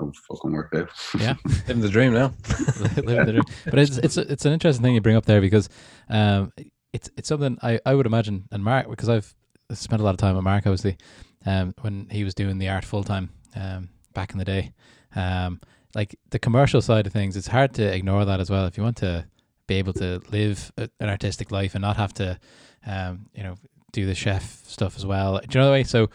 [0.02, 0.90] I fucking work out.
[1.20, 1.36] Yeah,
[1.68, 2.34] living the dream now.
[2.80, 3.44] living the dream.
[3.66, 5.70] But it's it's it's an interesting thing you bring up there because
[6.10, 6.52] um,
[6.94, 9.36] it's it's something I, I would imagine, and Mark because I've
[9.74, 10.98] spent a lot of time with Mark obviously,
[11.46, 14.72] um, when he was doing the art full time, um, back in the day,
[15.16, 15.60] um
[15.96, 18.66] like the commercial side of things, it's hard to ignore that as well.
[18.66, 19.26] If you want to
[19.68, 22.38] be able to live an artistic life and not have to,
[22.86, 23.56] um, you know,
[23.94, 25.40] do the chef stuff as well.
[25.40, 25.84] Do you know the way?
[25.84, 26.10] So,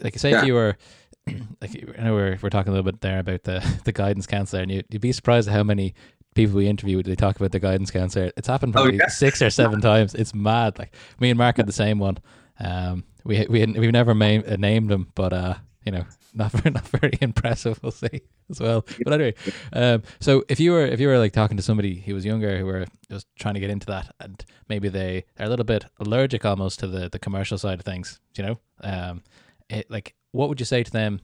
[0.00, 0.40] like, say Yeah.
[0.40, 0.76] if you were,
[1.60, 4.62] like, I know we're we're talking a little bit there about the the guidance counselor,
[4.62, 5.94] and you, you'd be surprised at how many
[6.34, 8.30] people we interview they talk about the guidance counselor.
[8.36, 9.08] It's happened Oh, probably yeah.
[9.08, 10.14] six or seven times.
[10.14, 10.78] It's mad.
[10.78, 12.18] Like me and Mark had the same one.
[12.58, 16.04] Um, we we we've never ma- named him, but uh, you know,
[16.36, 17.80] not very, not very impressive.
[17.82, 18.84] We'll see as well.
[19.02, 19.34] But anyway,
[19.72, 22.58] um, so if you were if you were like talking to somebody who was younger
[22.58, 25.86] who were just trying to get into that, and maybe they are a little bit
[25.98, 29.22] allergic almost to the the commercial side of things, you know, um,
[29.68, 31.20] it, like what would you say to them?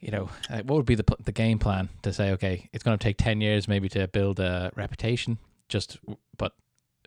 [0.00, 2.98] You know, uh, what would be the the game plan to say, okay, it's going
[2.98, 5.98] to take ten years maybe to build a reputation, just
[6.36, 6.52] but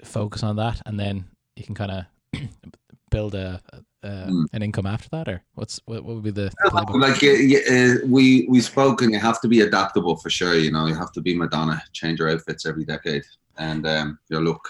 [0.03, 2.05] focus on that, and then you can kind of
[3.09, 4.45] build a, a Mm.
[4.51, 6.99] an income after that, or what's what, what would be the, playbook?
[6.99, 10.55] like uh, yeah, uh, we we spoke and you have to be adaptable for sure
[10.55, 13.23] you know you have to be madonna change your outfits every decade
[13.57, 14.67] and um, your look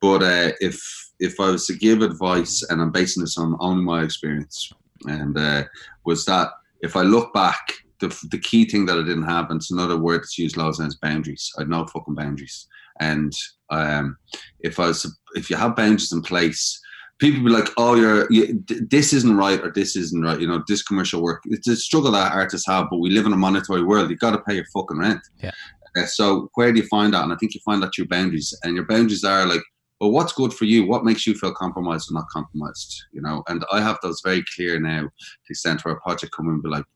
[0.00, 0.80] but uh, if
[1.18, 4.72] if i was to give advice and i'm basing this on only my experience
[5.06, 5.62] and uh,
[6.04, 6.48] was that
[6.80, 9.98] if i look back the, the key thing that i didn't have and it's another
[9.98, 12.66] word that's used it's boundaries i had no fucking boundaries
[13.00, 13.34] and
[13.70, 14.16] um,
[14.60, 16.80] if i was if you have boundaries in place
[17.20, 20.64] people be like, "Oh, you're you, this isn't right or this isn't right." You know,
[20.66, 21.42] this commercial work.
[21.46, 24.10] It's a struggle that artists have, but we live in a monetary world.
[24.10, 25.20] You got to pay your fucking rent.
[25.42, 25.52] Yeah.
[25.96, 27.22] Uh, so where do you find that?
[27.22, 29.62] And I think you find that your boundaries, and your boundaries are like,
[30.00, 30.86] well, what's good for you?
[30.86, 33.04] What makes you feel compromised or not compromised?
[33.12, 35.02] You know, and I have those very clear now.
[35.02, 35.10] To
[35.48, 36.86] the extent where a project come in and be like,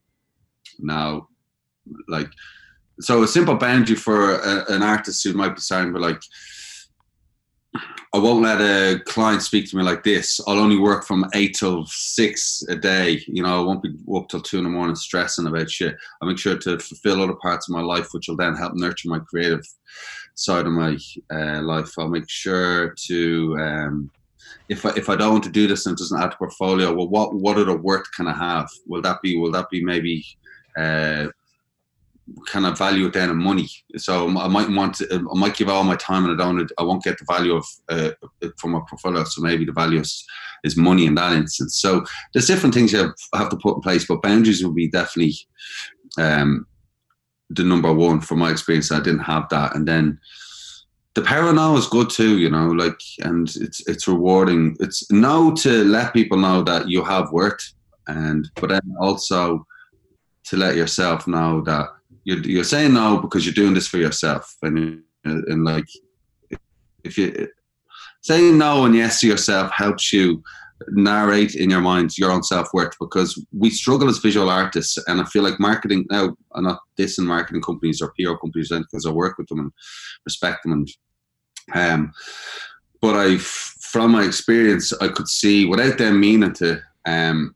[0.79, 1.29] now,
[2.09, 2.29] like,
[3.01, 6.23] so a simple boundary for a, an artist who might be starting, but like.
[7.75, 10.41] I won't let a client speak to me like this.
[10.47, 13.25] I'll only work from eight till six a day.
[13.27, 15.97] You know, I won't be up till two in the morning stressing about shit.
[16.23, 19.09] I make sure to fulfill other parts of my life, which will then help nurture
[19.09, 19.67] my creative
[20.37, 20.97] side of my
[21.33, 21.93] uh, life.
[21.99, 24.11] I'll make sure to, um,
[24.69, 26.93] if I if I don't want to do this and it doesn't add to portfolio,
[26.95, 28.69] well, what what other work can I have?
[28.87, 30.25] Will that be will that be maybe
[30.79, 31.27] uh,
[32.47, 33.69] kind of value it then in money.
[33.97, 36.83] So I might want to, I might give all my time and I don't, I
[36.83, 38.11] won't get the value of uh,
[38.59, 39.25] from a portfolio.
[39.25, 40.25] So maybe the value is,
[40.65, 41.79] is money in that instance.
[41.81, 44.89] So there's different things you have, have to put in place, but boundaries will be
[44.89, 45.35] definitely
[46.19, 46.67] um,
[47.51, 48.91] the number one from my experience.
[48.91, 50.19] I didn't have that, and then
[51.15, 52.39] the power now is good too.
[52.39, 54.77] You know, like, and it's it's rewarding.
[54.81, 57.75] It's now to let people know that you have worth,
[58.07, 59.67] and but then also
[60.45, 61.89] to let yourself know that
[62.25, 64.57] you're, you're saying no because you're doing this for yourself.
[64.63, 65.87] And and like
[67.05, 67.49] if you
[68.23, 70.43] saying no and yes to yourself helps you
[70.89, 74.99] narrate in your mind your own self-worth because we struggle as visual artists.
[75.07, 79.07] And i feel like marketing now i'm not dissing marketing companies or pr companies because
[79.07, 79.73] i work with them and
[80.25, 80.73] respect them.
[80.73, 80.89] And
[81.75, 82.13] um
[83.01, 87.55] but i from my experience i could see without them meaning to um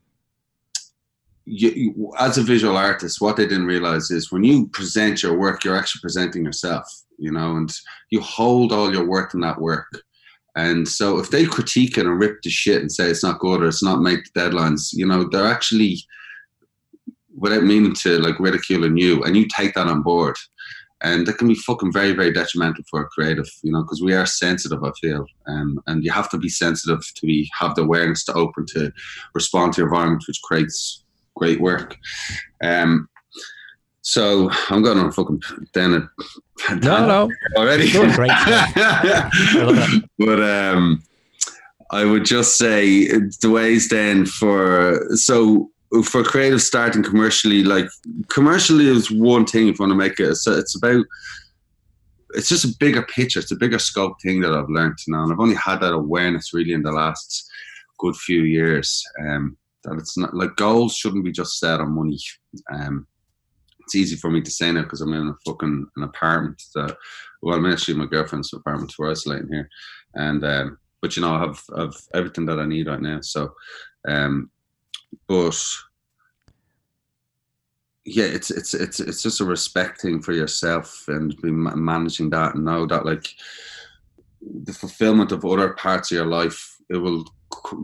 [1.49, 5.39] you, you, as a visual artist, what they didn't realize is when you present your
[5.39, 6.87] work, you're actually presenting yourself,
[7.19, 7.73] you know, and
[8.11, 9.89] you hold all your work in that work.
[10.57, 13.63] And so if they critique it and rip the shit and say it's not good
[13.63, 15.99] or it's not make the deadlines, you know, they're actually,
[17.37, 20.37] without meaning to like ridiculing you, and you take that on board.
[21.01, 24.15] And that can be fucking very, very detrimental for a creative, you know, because we
[24.15, 25.27] are sensitive, I feel.
[25.47, 28.93] Um, and you have to be sensitive to be have the awareness to open to
[29.33, 31.05] respond to your environment, which creates
[31.39, 31.97] great work.
[32.63, 33.09] Um,
[34.03, 35.43] so I'm going on fucking
[35.75, 37.31] down a No, no.
[37.57, 37.87] already.
[37.87, 38.31] You're great.
[40.19, 41.03] But um,
[41.91, 45.71] I would just say the ways then for so
[46.05, 47.87] for creative starting commercially, like
[48.29, 50.37] commercially is one thing if you want to make it.
[50.37, 51.05] So it's about
[52.35, 53.41] it's just a bigger picture.
[53.41, 56.53] It's a bigger scope thing that I've learned now, and I've only had that awareness
[56.53, 57.49] really in the last
[57.99, 59.03] good few years.
[59.21, 59.57] Um,
[59.89, 62.19] that it's not like goals shouldn't be just set on money.
[62.73, 63.07] Um,
[63.81, 66.97] it's easy for me to say now because I'm in a fucking an apartment that
[67.43, 68.95] well, I'm actually in my girlfriend's apartment.
[68.99, 69.69] We're isolating here,
[70.15, 73.21] and um, but you know, I have I've everything that I need right now.
[73.23, 73.53] So,
[74.07, 74.51] um,
[75.27, 75.59] but
[78.05, 82.55] yeah, it's it's it's it's just a respect thing for yourself and be managing that
[82.55, 83.29] and know that like
[84.41, 87.25] the fulfillment of other parts of your life it will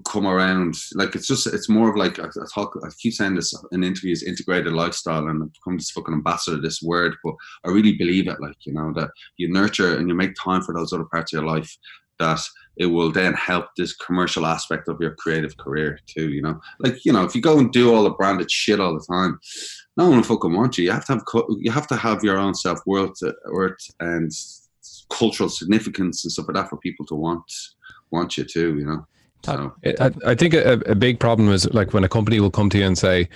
[0.04, 0.74] come around.
[0.94, 4.22] Like it's just it's more of like I, talk I keep saying this in interviews
[4.22, 8.40] integrated lifestyle and I've become this fucking ambassador this word but I really believe it
[8.40, 11.38] like you know that you nurture and you make time for those other parts of
[11.40, 11.76] your life
[12.18, 12.40] that
[12.76, 16.60] it will then help this commercial aspect of your creative career too you know?
[16.80, 19.38] Like you know if you go and do all the branded shit all the time
[19.96, 20.84] no one will fucking want you.
[20.84, 21.22] You have to have
[21.60, 24.30] you have to have your own self-worth uh, worth and
[25.08, 27.44] cultural significance and stuff like that for people to want
[28.10, 29.06] want you too you know
[29.44, 32.70] So I, I think a, a big problem is like when a company will come
[32.70, 33.28] to you and say,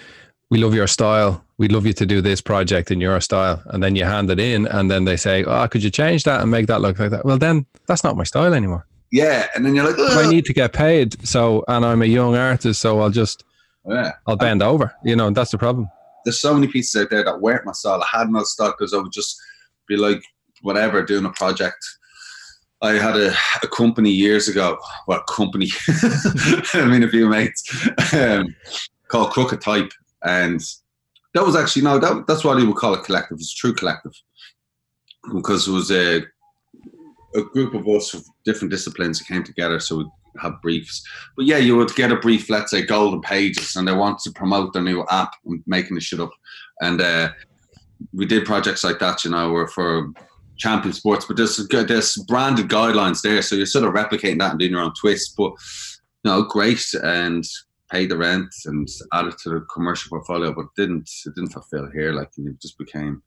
[0.51, 1.45] "We love your style.
[1.59, 4.41] We'd love you to do this project in your style," and then you hand it
[4.41, 7.11] in, and then they say, "Oh, could you change that and make that look like
[7.11, 8.87] that?" Well, then that's not my style anymore.
[9.13, 11.27] yeah, and then you're like, I need to get paid.
[11.27, 13.45] So, and I'm a young artist, so I'll just
[13.87, 14.13] yeah.
[14.27, 14.95] I'll bend over.
[15.05, 15.89] You know, that's the problem.
[16.25, 18.03] There's so many pieces out there that weren't my style.
[18.03, 19.41] I had no style because I would just
[19.87, 20.23] be like,
[20.63, 21.79] whatever, doing a project.
[22.81, 24.79] I had a, a company years ago.
[25.07, 25.69] Well, company.
[26.75, 28.55] I mean, a few mates um,
[29.09, 29.91] called Crooked Type,
[30.23, 30.61] and
[31.35, 31.99] that was actually no.
[31.99, 33.39] That, that's why you would call it collective.
[33.39, 34.13] It's a true collective
[35.35, 36.23] because it was a
[37.35, 39.81] a group of us of different disciplines that came together.
[39.81, 40.07] So we
[40.41, 41.03] have briefs.
[41.37, 44.33] But yeah, you would get a brief, let's say Golden Pages, and they wanted to
[44.33, 45.33] promote their new app.
[45.47, 46.31] I'm making this shit up.
[46.81, 47.31] And uh,
[48.13, 50.13] we did projects like that, you know, were for
[50.59, 54.59] champion sports, but there's there's branded guidelines there, so you're sort of replicating that and
[54.59, 55.35] doing your own twist.
[55.37, 55.53] But
[56.25, 57.45] you know, great and
[57.91, 61.91] pay the rent and add it to the commercial portfolio, but didn't it didn't fulfill
[61.91, 62.13] here.
[62.13, 63.23] Like you just became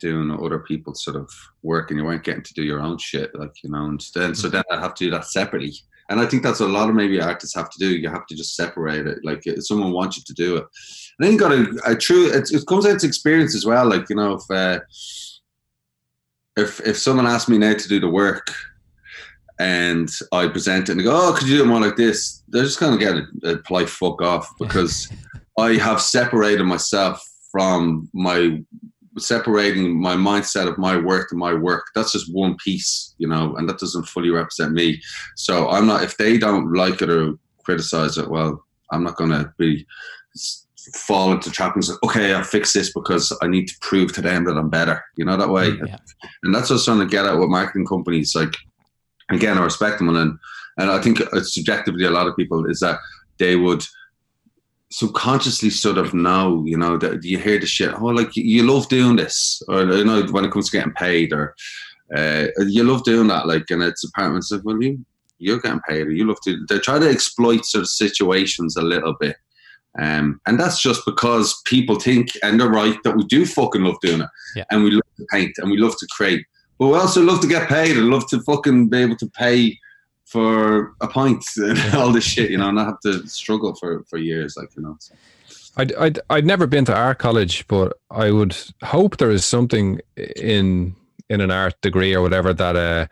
[0.00, 1.30] doing other people's sort of
[1.62, 3.34] work, and you weren't getting to do your own shit.
[3.34, 5.74] Like you know, and then so then I have to do that separately.
[6.10, 7.96] And I think that's a lot of maybe artists have to do.
[7.96, 9.24] You have to just separate it.
[9.24, 10.64] Like someone wants you to do it,
[11.18, 12.30] and then you got to a true.
[12.30, 13.88] It, it comes out to experience as well.
[13.88, 14.80] Like you know, if uh,
[16.56, 18.50] if if someone asked me now to do the work,
[19.58, 22.42] and I present it and they go, "Oh, could you do it more like this?"
[22.48, 25.08] They're just gonna get a, a polite fuck off because
[25.58, 28.62] I have separated myself from my
[29.16, 31.86] separating my mindset of my work to my work.
[31.94, 35.00] That's just one piece, you know, and that doesn't fully represent me.
[35.36, 36.02] So I'm not.
[36.02, 39.86] If they don't like it or criticize it, well, I'm not gonna be
[40.94, 44.22] fall into trap and say, okay, I'll fix this because I need to prove to
[44.22, 45.02] them that I'm better.
[45.16, 45.70] You know that way.
[45.70, 45.98] Yeah.
[46.42, 48.34] And that's what I was trying to get at with marketing companies.
[48.34, 48.54] Like,
[49.30, 50.38] again, I respect them, and
[50.78, 52.98] and I think subjectively, a lot of people is that
[53.38, 53.84] they would
[54.90, 57.92] subconsciously sort of know, you know, that you hear the shit.
[57.94, 61.32] Oh, like you love doing this, or you know, when it comes to getting paid,
[61.32, 61.54] or
[62.16, 63.46] uh, you love doing that.
[63.46, 65.04] Like, and it's apparently it's like, well, you
[65.38, 66.64] you're getting paid, or you love to.
[66.68, 69.36] They try to exploit sort of situations a little bit.
[69.98, 73.96] Um, and that's just because people think, and they're right, that we do fucking love
[74.00, 74.28] doing it.
[74.56, 74.64] Yeah.
[74.70, 76.44] And we love to paint and we love to create.
[76.78, 79.78] But we also love to get paid and love to fucking be able to pay
[80.24, 84.04] for a pint and all this shit, you know, and not have to struggle for,
[84.10, 84.96] for years, like, you know.
[84.98, 85.14] So.
[85.76, 90.00] I'd, I'd I'd never been to art college, but I would hope there is something
[90.16, 90.94] in
[91.28, 93.06] in an art degree or whatever that uh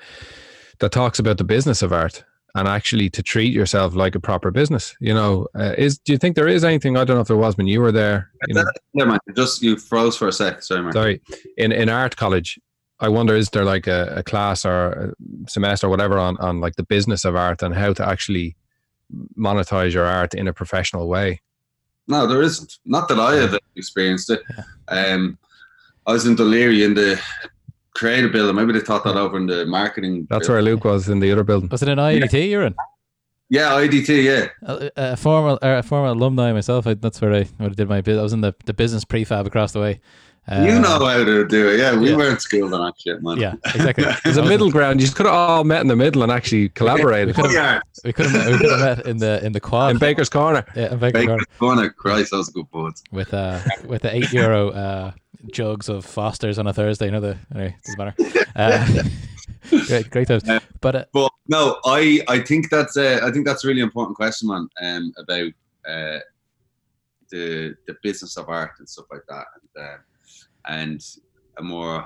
[0.78, 4.50] that talks about the business of art and actually to treat yourself like a proper
[4.50, 4.94] business.
[5.00, 6.96] You know, uh, is do you think there is anything?
[6.96, 8.30] I don't know if there was when you were there.
[8.48, 10.62] You know, Yeah, man, just you froze for a sec.
[10.62, 10.94] Sorry, Mark.
[10.94, 11.20] sorry,
[11.56, 12.58] in in art college.
[13.00, 16.60] I wonder is there like a, a class or a semester or whatever on, on
[16.60, 18.56] like the business of art and how to actually
[19.36, 21.40] monetize your art in a professional way.
[22.06, 22.78] No, there isn't.
[22.84, 24.40] Not that I have experienced it.
[24.86, 25.36] Um,
[26.06, 27.20] I was in Dún Laoghaire in the
[27.94, 28.56] creative building.
[28.56, 30.26] Maybe they taught that over in the marketing.
[30.30, 31.68] That's where Luke was in the other building.
[31.70, 32.74] Was it an IADT you're in?
[33.48, 34.24] Yeah, IDT.
[34.24, 36.86] Yeah, A, a former or a former alumni myself.
[36.86, 38.18] I, that's where I, where I did my bit.
[38.18, 40.00] I was in the, the business prefab across the way.
[40.50, 41.78] Uh, you know how to do it.
[41.78, 42.16] Yeah, we yeah.
[42.16, 43.36] weren't schooled on that shit, man.
[43.36, 44.06] Yeah, exactly.
[44.24, 45.00] There's a middle ground.
[45.00, 47.80] You could have all met in the middle and actually collaborated Oh, yeah.
[48.04, 49.92] We could have we could have met in the in the quad.
[49.92, 50.64] in Baker's Corner.
[50.74, 51.90] yeah, in Baker Bacon Corner corner.
[51.90, 53.00] Christ, that was a good point.
[53.12, 55.12] with uh with the eight euro uh
[55.50, 57.06] jugs of Fosters on a Thursday.
[57.06, 58.14] You know the anyway doesn't matter.
[58.54, 59.02] Uh,
[59.86, 60.42] great great times.
[60.82, 64.14] But uh, But no, I I think that's a, I think that's a really important
[64.14, 64.68] question, man.
[64.82, 65.52] Um, about
[65.88, 66.18] uh,
[67.30, 69.96] the the business of art and stuff like that, and uh,
[70.66, 71.02] and
[71.58, 72.04] a more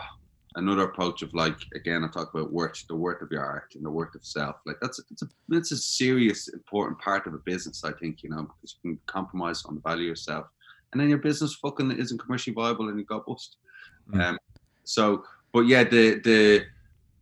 [0.57, 3.85] another approach of like again, I talk about worth the worth of your art and
[3.85, 4.57] the worth of self.
[4.67, 7.85] Like that's it's a it's a serious important part of a business.
[7.85, 10.47] I think you know because you can compromise on the value of yourself,
[10.93, 13.57] and then your business fucking isn't commercially viable and you got bust.
[14.11, 14.23] Mm.
[14.23, 14.39] Um,
[14.85, 16.65] so, but yeah, the the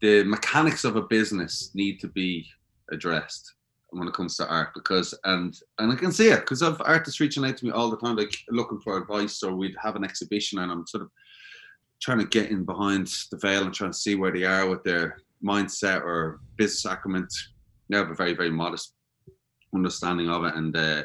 [0.00, 2.46] the mechanics of a business need to be
[2.92, 3.54] addressed
[3.90, 7.20] when it comes to art because and and I can see it because I've artists
[7.20, 10.04] reaching out to me all the time like looking for advice or we'd have an
[10.04, 11.10] exhibition and I'm sort of
[12.02, 14.82] trying to get in behind the veil and trying to see where they are with
[14.82, 17.28] their mindset or business acumen.
[17.88, 18.94] They have a very very modest
[19.74, 21.02] understanding of it and uh,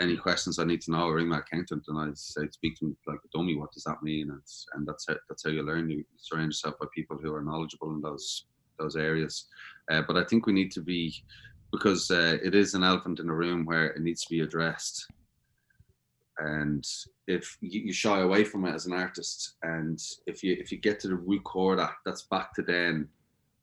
[0.00, 2.86] any questions I need to know, I ring my accountant and I say speak to
[2.86, 3.56] him like a dummy.
[3.56, 4.30] What does that mean?
[4.30, 4.40] And,
[4.74, 5.90] and that's how, that's how you learn.
[5.90, 8.46] You surround yourself by people who are knowledgeable in those
[8.78, 9.46] those areas.
[9.90, 11.14] Uh, but I think we need to be
[11.72, 15.06] because uh, it is an elephant in the room where it needs to be addressed.
[16.38, 16.84] And
[17.26, 20.98] if you, shy away from it as an artist, and if you if you get
[21.00, 23.08] to the root core that, that's back to then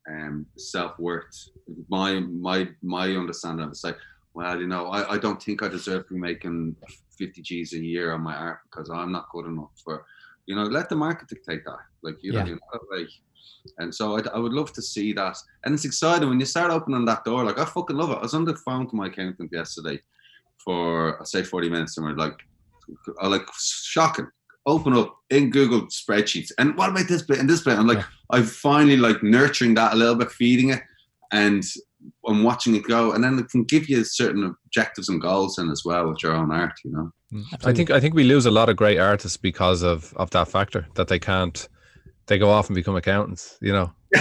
[0.09, 1.49] um, self worth.
[1.89, 3.97] My my my understanding of it's like,
[4.33, 6.75] well, you know, I, I don't think I deserve to be making
[7.17, 10.05] 50 G's a year on my art because I'm not good enough for,
[10.45, 11.79] you know, let the market dictate that.
[12.01, 13.09] Like, you know, you know like,
[13.79, 15.37] and so I, I would love to see that.
[15.63, 17.43] And it's exciting when you start opening that door.
[17.43, 18.17] Like, I fucking love it.
[18.17, 19.99] I was on the phone to my accountant yesterday
[20.63, 22.39] for, I say 40 minutes, and we're like,
[23.21, 24.27] I like, shocking.
[24.65, 26.51] Open up in Google spreadsheets.
[26.57, 27.77] And what about this bit and this bit?
[27.77, 28.05] I'm like, Yeah.
[28.31, 30.81] I'm finally like nurturing that a little bit, feeding it.
[31.31, 31.63] And
[32.27, 35.69] I'm watching it go, and then it can give you certain objectives and goals in
[35.69, 37.11] as well with your own art, you know.
[37.33, 40.29] Mm, I think I think we lose a lot of great artists because of of
[40.31, 41.67] that factor that they can't
[42.27, 43.57] they go off and become accountants.
[43.61, 43.93] You know,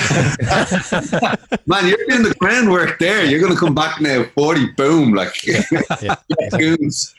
[1.66, 3.24] Man, you're doing the groundwork there.
[3.24, 6.08] You're going to come back now, 40, boom, like yeah, exactly.
[6.50, 7.14] Koons.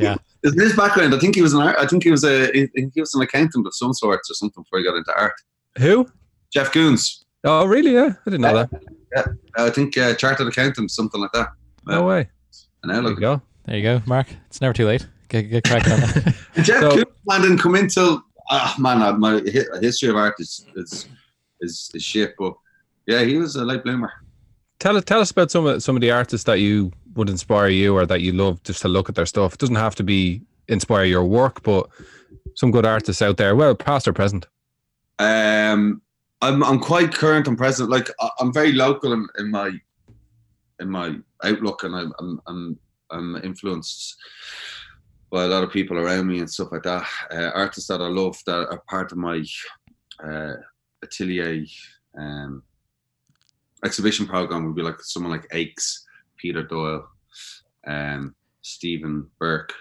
[0.00, 0.16] Yeah.
[0.44, 1.14] Isn't his background?
[1.14, 1.76] I think he was an art.
[1.78, 2.48] I think he was a.
[2.48, 5.12] I think he was an accountant of some sorts or something before he got into
[5.14, 5.34] art.
[5.78, 6.06] who?
[6.52, 7.24] Jeff Koons.
[7.44, 7.92] Oh, really?
[7.92, 8.82] Yeah, I didn't know that.
[9.56, 11.48] I think uh, chartered accountant, something like that.
[11.86, 12.28] No way.
[12.82, 13.40] And There you go.
[13.66, 14.26] There you go, Mark.
[14.46, 15.06] It's never too late.
[15.28, 16.34] Get, get cracking on that.
[16.56, 18.22] Jeff So- Koons man didn't come into.
[18.50, 19.40] Ah man, uh, my
[19.80, 21.08] history of art is is
[21.60, 22.34] is, is shit.
[22.38, 22.52] But
[23.06, 24.12] yeah, he was a late bloomer.
[24.80, 27.68] Tell us tell us about some of some of the artists that you would inspire
[27.68, 29.54] you or that you love just to look at their stuff.
[29.54, 31.88] It doesn't have to be inspire your work, but
[32.54, 34.46] some good artists out there, well, past or present.
[35.18, 36.02] Um,
[36.44, 37.88] I'm I'm quite current and present.
[37.88, 39.70] Like I'm very local in, in my
[40.78, 42.78] in my outlook, and I'm I'm I'm,
[43.10, 44.16] I'm influenced
[45.30, 47.06] by a lot of people around me and stuff like that.
[47.32, 49.42] Uh, artists that I love that are part of my
[50.22, 50.56] uh,
[51.02, 51.64] atelier
[52.18, 52.62] um,
[53.82, 56.04] exhibition program would be like someone like Aches,
[56.36, 57.08] Peter Doyle,
[57.86, 59.72] um, Stephen Burke.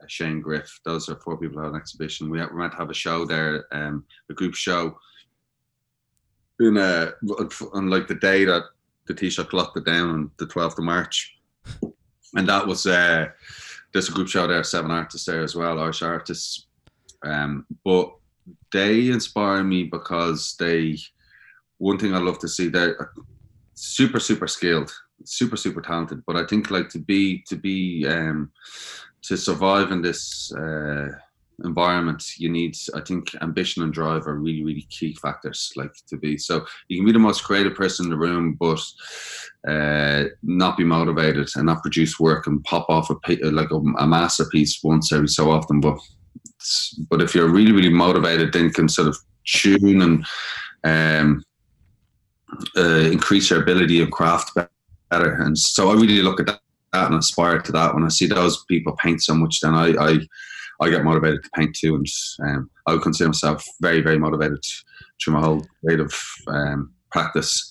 [0.00, 2.30] uh, Shane Griff, those are four people had an exhibition.
[2.30, 4.96] We, to have a show there, um, a group show
[6.60, 7.10] in uh
[7.72, 8.62] on like the day that
[9.06, 11.36] the Taoiseach locked it down on the 12th of March.
[12.36, 13.26] And that was uh
[13.92, 16.66] there's a group show there, seven artists there as well, Irish artists.
[17.24, 18.14] Um but
[18.72, 20.98] they inspire me because they
[21.78, 23.12] one thing I love to see they're
[23.74, 24.92] super, super skilled,
[25.24, 26.22] super, super talented.
[26.26, 28.50] But I think like to be to be um
[29.22, 31.08] to survive in this uh
[31.62, 36.16] environment you need i think ambition and drive are really really key factors like to
[36.16, 36.36] be.
[36.36, 38.80] So you can be the most creative person in the room but
[39.68, 44.06] uh not be motivated and not produce work and pop off a like a, a
[44.06, 45.98] masterpiece once every so often but
[47.08, 50.26] but if you're really really motivated then you can sort of tune and
[50.84, 51.44] um
[52.76, 54.52] uh, increase your ability of craft
[55.10, 55.32] better.
[55.42, 56.60] And so i really look at that
[56.92, 57.94] and aspire to that.
[57.94, 60.18] When i see those people paint so much then i i
[60.80, 62.06] I get motivated to paint too, and
[62.42, 64.62] um, I would consider myself very, very motivated
[65.22, 66.18] through my whole creative
[66.48, 67.70] um, practice,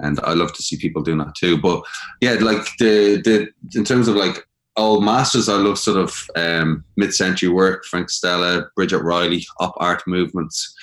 [0.00, 1.60] and I love to see people doing that too.
[1.60, 1.82] But
[2.20, 3.48] yeah, like the the
[3.78, 4.46] in terms of like
[4.76, 10.02] old masters, I love sort of um, mid-century work, Frank Stella, Bridget Riley, op art
[10.06, 10.74] movements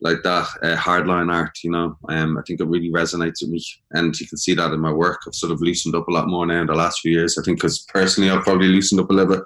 [0.00, 1.58] like that, uh, hardline art.
[1.62, 4.72] You know, um, I think it really resonates with me, and you can see that
[4.72, 5.22] in my work.
[5.26, 7.38] I've sort of loosened up a lot more now in the last few years.
[7.38, 9.44] I think because personally, I've probably loosened up a little bit.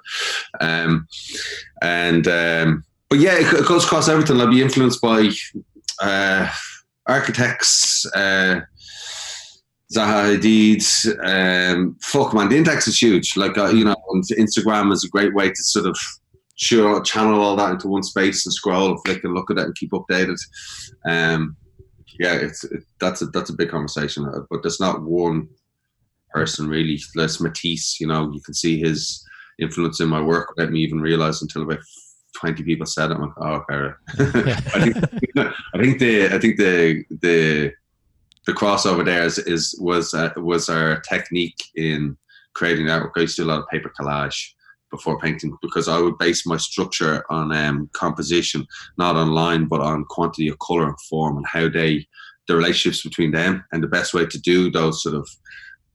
[0.61, 1.07] Um,
[1.81, 4.39] and um, but yeah, it, it goes across everything.
[4.39, 5.29] I'll be influenced by
[6.01, 6.49] uh,
[7.07, 8.61] architects, uh,
[9.93, 10.83] Zaha Hadid.
[11.25, 13.35] Um, fuck man, the index is huge.
[13.35, 13.95] Like uh, you know,
[14.37, 15.97] Instagram is a great way to sort of
[16.55, 19.65] sure channel all that into one space and scroll and flick and look at it
[19.65, 20.37] and keep updated.
[21.07, 21.55] Um,
[22.19, 25.47] yeah, it's it, that's a that's a big conversation, uh, but there's not one
[26.31, 26.99] person really.
[27.15, 27.99] There's Matisse.
[27.99, 29.25] You know, you can see his
[29.59, 31.79] influence in my work without me even realize until about
[32.37, 33.15] 20 people said it.
[33.15, 33.93] I'm like, oh, okay.
[34.75, 34.97] I think
[35.73, 37.73] I think the I think the the
[38.49, 42.17] the crossover there is, is was uh, was our technique in
[42.55, 43.11] creating artwork.
[43.15, 44.53] I used to do a lot of paper collage
[44.89, 48.65] before painting because I would base my structure on um, composition,
[48.97, 52.07] not on line, but on quantity of color and form and how they
[52.47, 55.29] the relationships between them and the best way to do those sort of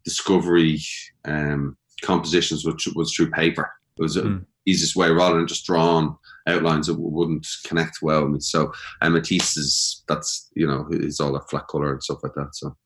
[0.04, 0.80] discovery
[1.24, 3.68] um, compositions which was through paper.
[3.98, 4.44] It was the Mm.
[4.64, 6.16] easiest way rather than just drawn
[6.46, 8.40] outlines that wouldn't connect well with me.
[8.40, 12.34] So and Matisse is that's you know is all that flat color and stuff like
[12.34, 12.54] that.
[12.54, 12.76] So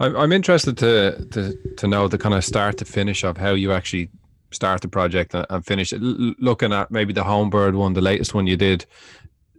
[0.00, 3.52] I'm, I'm interested to, to to know the kind of start to finish of how
[3.52, 4.10] you actually
[4.50, 6.02] start the project and, finish it.
[6.02, 8.86] L- looking at maybe the Homebird one, the latest one you did.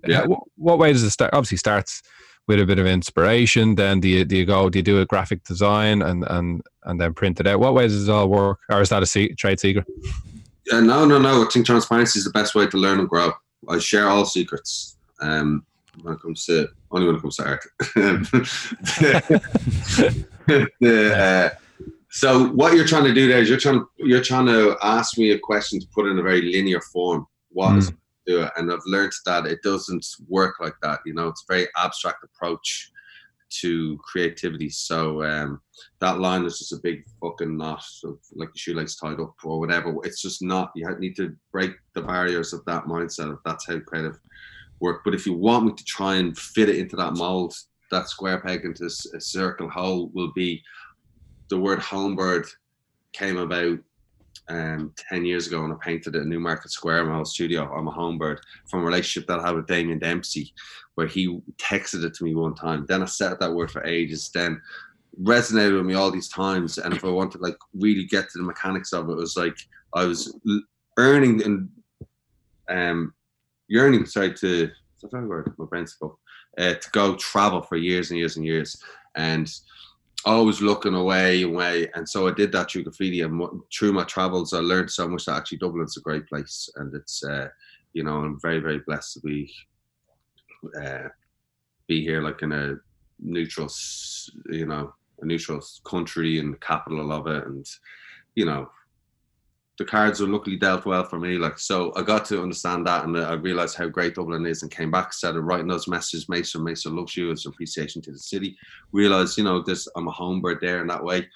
[0.05, 0.25] Yeah.
[0.25, 1.33] What, what way does it start?
[1.33, 2.01] Obviously, starts
[2.47, 3.75] with a bit of inspiration.
[3.75, 4.69] Then do you do you go?
[4.69, 7.59] Do you do a graphic design and and and then print it out?
[7.59, 8.59] What way does it all work?
[8.69, 9.85] Or is that a se- trade secret?
[10.71, 11.43] uh, no, no, no.
[11.43, 13.31] I think transparency is the best way to learn and grow.
[13.67, 14.97] I share all secrets.
[15.21, 15.65] Um,
[16.01, 17.65] when it comes to only when it comes to art.
[20.79, 21.49] the, uh,
[22.09, 25.31] so what you're trying to do there is you're trying you're trying to ask me
[25.31, 27.27] a question to put in a very linear form.
[27.49, 27.77] What Mm.
[27.77, 27.91] is
[28.25, 28.51] do it?
[28.57, 30.99] And I've learned that it doesn't work like that.
[31.05, 32.91] You know, it's a very abstract approach
[33.61, 34.69] to creativity.
[34.69, 35.61] So um,
[36.01, 39.59] that line is just a big fucking knot, of, like the shoelace tied up or
[39.59, 39.95] whatever.
[40.03, 40.71] It's just not.
[40.75, 43.37] You need to break the barriers of that mindset.
[43.45, 44.19] That's how creative
[44.79, 45.01] work.
[45.03, 47.53] But if you want me to try and fit it into that mold,
[47.91, 50.61] that square peg into a circle hole will be
[51.49, 52.47] the word homebird
[53.13, 53.79] came about
[54.49, 57.71] um, 10 years ago when I painted at Newmarket Square, in my old studio.
[57.73, 60.53] I'm a homebird from a relationship that I had with Damien Dempsey,
[60.95, 62.85] where he texted it to me one time.
[62.87, 64.29] Then I said that word for ages.
[64.33, 64.61] Then
[65.21, 66.77] resonated with me all these times.
[66.77, 69.37] And if I wanted to like really get to the mechanics of it, it was
[69.37, 69.57] like
[69.93, 70.37] I was
[70.97, 71.69] earning and
[72.69, 73.13] um,
[73.67, 74.69] yearning, sorry, to,
[75.01, 75.53] the word?
[75.57, 76.19] My brain's full.
[76.57, 78.81] Uh, to go travel for years and years and years.
[79.15, 79.51] And
[80.25, 81.89] always looking away and away.
[81.93, 83.21] And so I did that through graffiti.
[83.21, 83.41] And
[83.77, 86.69] through my travels, I learned so much that actually Dublin's a great place.
[86.75, 87.47] And it's, uh,
[87.93, 89.53] you know, I'm very, very blessed to be
[90.81, 91.09] uh,
[91.87, 92.75] be here like in a
[93.19, 93.69] neutral,
[94.49, 97.45] you know, a neutral country and capital of it.
[97.45, 97.65] And,
[98.33, 98.69] you know,
[99.77, 101.37] the cards were luckily dealt well for me.
[101.37, 104.71] Like, so I got to understand that and I realized how great Dublin is and
[104.71, 106.27] came back, started writing those messages.
[106.27, 108.57] Maser, Maser loves you as appreciation to the city.
[108.93, 111.27] Realized, you know, this, I'm a homebird there in that way.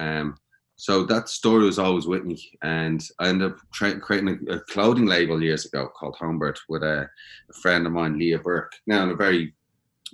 [0.00, 0.36] Um,
[0.76, 2.42] so that story was always with me.
[2.62, 6.82] And I ended up tra- creating a, a clothing label years ago called Homebird with
[6.82, 7.08] a,
[7.50, 8.72] a friend of mine, Leah Burke.
[8.86, 9.54] Now, in a very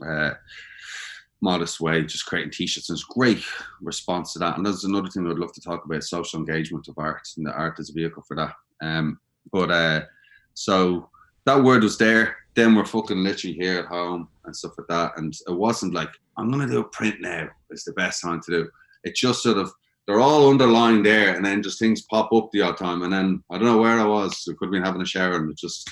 [0.05, 0.33] uh,
[1.43, 2.91] modest way, just creating t-shirts.
[2.91, 3.43] And it's great
[3.81, 4.57] response to that.
[4.57, 7.53] And there's another thing I'd love to talk about: social engagement of art and the
[7.53, 8.55] art as a vehicle for that.
[8.83, 9.19] Um,
[9.53, 10.03] but uh,
[10.55, 11.09] so
[11.47, 12.37] that word was there.
[12.55, 15.13] Then we're fucking literally here at home and stuff like that.
[15.17, 17.49] And it wasn't like I'm gonna do a print now.
[17.71, 18.71] It's the best time to do.
[19.05, 19.73] It just sort of
[20.07, 23.03] they're all underlying there, and then just things pop up the odd time.
[23.03, 24.45] And then I don't know where I was.
[24.49, 25.89] I could have been having a shower, and it just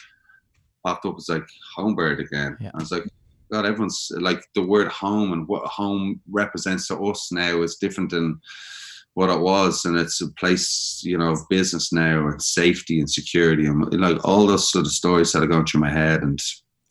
[0.85, 1.15] popped up.
[1.17, 1.47] It's like
[1.77, 2.57] homebird again.
[2.61, 2.71] Yeah.
[2.75, 3.05] I was like,
[3.53, 8.11] God, everyone's like the word home and what home represents to us now is different
[8.11, 8.41] than
[9.15, 13.11] what it was, and it's a place, you know, of business now and safety and
[13.11, 16.39] security and like all those sort of stories that are going through my head, and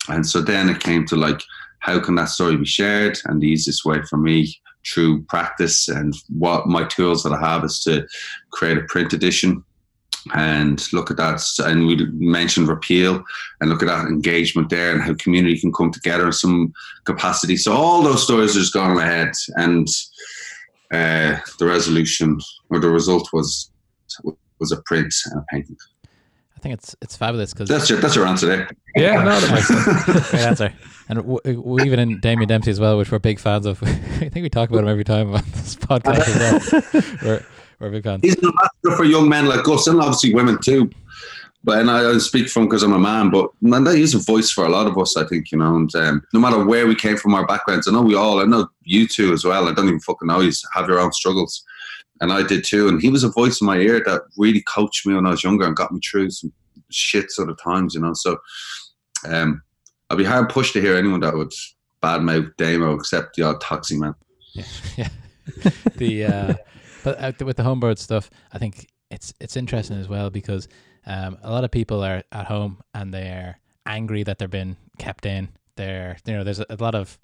[0.08, 1.40] and so then it came to like,
[1.80, 3.18] how can that story be shared?
[3.24, 4.54] And the easiest way for me
[4.86, 8.06] through practice and what my tools that I have is to
[8.52, 9.64] create a print edition
[10.34, 11.42] and look at that.
[11.58, 13.22] And we mentioned repeal
[13.60, 16.72] and look at that engagement there and how community can come together in some
[17.04, 17.56] capacity.
[17.56, 19.88] So all those stories are just going ahead, and
[20.92, 22.38] uh, the resolution
[22.70, 23.70] or the result was
[24.58, 25.76] was a print and a painting.
[26.58, 28.68] I think it's it's fabulous because That's your that's your answer there.
[28.96, 30.30] Yeah, no, that makes sense.
[30.30, 30.72] Great answer.
[31.08, 33.80] And w- w- even in Damien Dempsey as well, which we're big fans of.
[33.84, 33.86] I
[34.28, 37.04] think we talk about him every time on this podcast as well.
[37.22, 37.46] We're,
[37.80, 38.04] we're big.
[38.22, 40.90] He's an ambassador for young men like us, and obviously women too.
[41.64, 44.18] But and I, I speak from because I'm a man, but man, that is a
[44.18, 45.76] voice for a lot of us, I think, you know.
[45.76, 48.44] And um, no matter where we came from, our backgrounds, I know we all, I
[48.44, 49.68] know you too as well.
[49.68, 51.64] I don't even fucking know you have your own struggles,
[52.20, 52.88] and I did too.
[52.88, 55.44] And he was a voice in my ear that really coached me when I was
[55.44, 56.52] younger and got me through some
[56.90, 58.14] shit sort of times, you know.
[58.14, 58.38] So,
[59.26, 59.60] um,
[60.10, 61.52] I'd be hard pushed to hear anyone that would
[62.02, 64.14] badmouth Damo except the odd taxi man.
[64.52, 64.64] Yeah,
[64.96, 65.08] yeah.
[65.96, 66.54] the uh,
[67.16, 70.68] but uh, with the homebird stuff, I think it's it's interesting as well because
[71.06, 75.26] um, a lot of people are at home and they're angry that they're being kept
[75.26, 75.48] in.
[75.76, 77.18] They're you know there's a, a lot of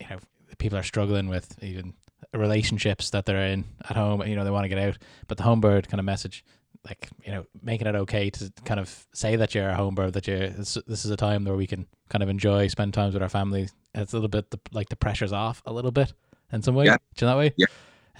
[0.00, 0.18] you know
[0.58, 1.94] people are struggling with even
[2.34, 4.26] relationships that they're in at home.
[4.26, 4.98] You know they want to get out,
[5.28, 6.44] but the homebird kind of message.
[6.84, 10.28] Like you know, making it okay to kind of say that you're a homebird, that
[10.28, 13.24] you this, this is a time where we can kind of enjoy, spend times with
[13.24, 13.68] our family.
[13.92, 16.12] It's a little bit the, like the pressure's off a little bit
[16.52, 16.84] in some way.
[16.84, 16.98] Yeah.
[17.16, 17.54] Do you know that way?
[17.56, 17.66] Yeah,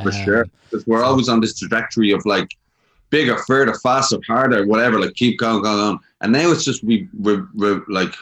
[0.03, 0.47] for Um, sure.
[0.70, 2.49] Because we're always on this trajectory of like
[3.11, 4.99] bigger, further, faster, harder, whatever.
[5.01, 5.99] Like keep going, going on.
[6.20, 8.12] And now it's just we re, re, like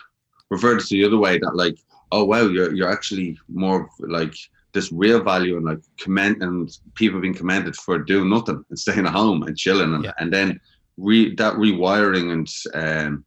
[0.51, 1.79] reverted to the other way that like,
[2.13, 4.35] oh wow, you're you're actually more of, like
[4.73, 9.07] this real value and like comment and people being commended for doing nothing and staying
[9.07, 10.13] at home and chilling and, Yeah.
[10.19, 10.61] and then
[10.97, 13.25] re that rewiring and um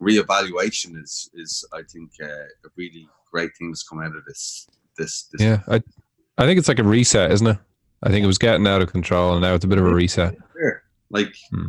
[0.00, 4.68] reevaluation is is I think uh, a really great thing that's come out of this
[4.96, 5.82] this this Yeah, I,
[6.38, 7.58] I think it's like a reset, isn't it?
[8.02, 9.94] I think it was getting out of control, and now it's a bit of a
[9.94, 10.36] reset.
[11.10, 11.66] Like, Hmm.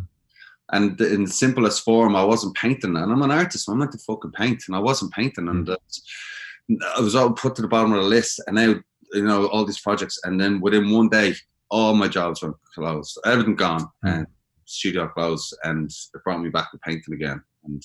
[0.72, 3.64] and in simplest form, I wasn't painting, and I'm an artist.
[3.64, 5.72] So I'm meant to fucking paint, and I wasn't painting, and Hmm.
[5.72, 8.74] uh, I was all put to the bottom of the list, and now
[9.12, 11.34] you know all these projects, and then within one day,
[11.70, 14.08] all my jobs were closed, everything gone, Hmm.
[14.08, 14.26] and
[14.66, 17.82] studio closed, and it brought me back to painting again, and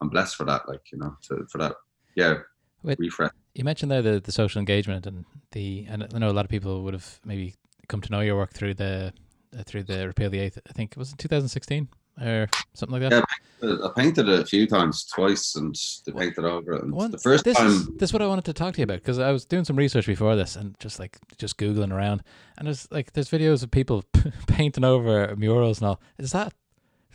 [0.00, 0.66] I'm blessed for that.
[0.68, 1.74] Like you know, to, for that.
[2.14, 2.38] yeah,
[2.82, 2.98] Wait.
[2.98, 3.32] refresh.
[3.56, 6.50] You mentioned there the, the social engagement and the and I know a lot of
[6.50, 7.54] people would have maybe
[7.88, 9.14] come to know your work through the
[9.58, 10.58] uh, through the repeal the eighth.
[10.68, 11.88] I think it was in 2016
[12.20, 13.24] or something like that.
[13.62, 16.86] Yeah, I painted it a few times, twice, and they painted over it.
[16.86, 18.84] One- the first this time, is this is what I wanted to talk to you
[18.84, 22.22] about because I was doing some research before this and just like just googling around
[22.58, 24.04] and there's like there's videos of people
[24.46, 26.00] painting over murals and all.
[26.18, 26.52] Is that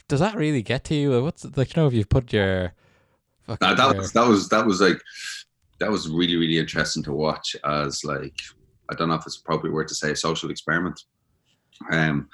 [0.08, 1.22] does that really get to you?
[1.24, 2.74] What's like you know if you've put your
[3.48, 5.00] Nah, that your- was that was that was like
[5.82, 8.36] that was really really interesting to watch as like
[8.90, 11.02] I don't know if it's appropriate word to say a social experiment,
[11.92, 12.28] um,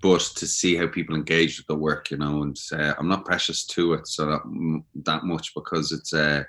[0.00, 3.24] but to see how people engage with the work, you know, and uh, I'm not
[3.24, 6.44] precious to it so that mm, that much because it's uh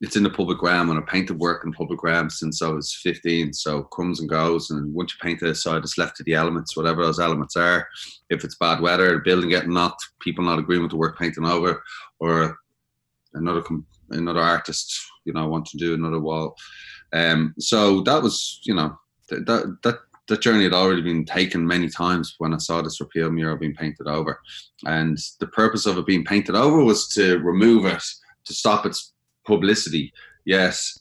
[0.00, 2.94] it's in the public realm and I painted work in public realm since I was
[3.02, 3.52] 15.
[3.52, 6.76] So comes and goes, and once you paint it aside, it's left to the elements,
[6.76, 7.88] whatever those elements are.
[8.28, 11.46] If it's bad weather, the building getting knocked, people not agreeing with the work painting
[11.46, 11.82] over,
[12.20, 12.58] or
[13.34, 14.94] another com- another artist,
[15.24, 16.56] you know, want to do another wall.
[17.12, 18.98] Um, so that was, you know,
[19.28, 19.98] th- that that
[20.28, 23.74] that journey had already been taken many times when I saw this repeal mural being
[23.74, 24.40] painted over,
[24.86, 28.02] and the purpose of it being painted over was to remove it,
[28.46, 29.12] to stop its
[29.46, 30.12] publicity.
[30.44, 30.98] Yes,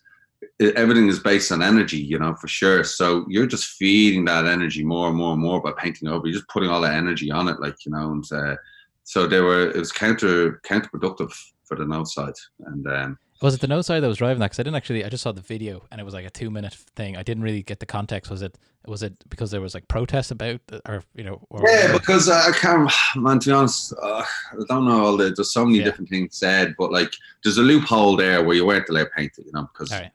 [0.59, 2.83] everything is based on energy, you know, for sure.
[2.83, 6.27] So you're just feeding that energy more and more and more by painting over.
[6.27, 8.55] You're just putting all that energy on it, like you know, and uh,
[9.03, 9.69] so they were.
[9.69, 11.33] It was counter counterproductive
[11.65, 12.33] for the no side,
[12.65, 14.45] and um, was it the no side that was driving that?
[14.45, 16.49] Because I didn't actually I just saw the video and it was like a two
[16.49, 17.17] minute thing.
[17.17, 18.31] I didn't really get the context.
[18.31, 18.57] Was it
[18.87, 22.53] was it because there was like protests about or you know or Yeah, because I
[22.53, 23.39] can't, man.
[23.39, 25.31] To be honest, uh, I don't know all the.
[25.31, 25.83] There's so many Yeah.
[25.83, 27.11] different things said, but like,
[27.43, 30.11] there's a loophole there where you weren't allowed to paint it, you know, because right.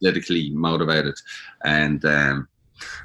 [0.00, 1.14] politically motivated,
[1.64, 2.48] and um,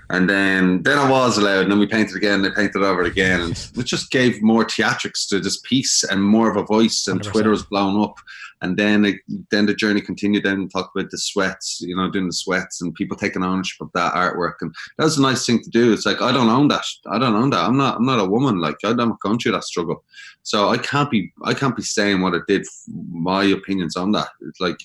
[0.09, 2.41] and then then I was allowed, and then we painted again.
[2.41, 6.49] They painted over again, and it just gave more theatrics to this piece and more
[6.49, 7.07] of a voice.
[7.07, 7.31] And 100%.
[7.31, 8.17] Twitter was blown up,
[8.61, 9.15] and then it,
[9.51, 10.43] then the journey continued.
[10.43, 13.81] Then we talked about the sweats, you know, doing the sweats, and people taking ownership
[13.81, 15.91] of that artwork, and that was a nice thing to do.
[15.91, 16.85] It's like I don't own that.
[17.07, 17.65] I don't own that.
[17.65, 17.97] I'm not.
[17.97, 18.59] I'm not a woman.
[18.59, 20.03] Like I'm not going through that struggle,
[20.43, 21.33] so I can't be.
[21.43, 22.65] I can't be saying what I did.
[23.11, 24.29] My opinions on that.
[24.41, 24.79] It's like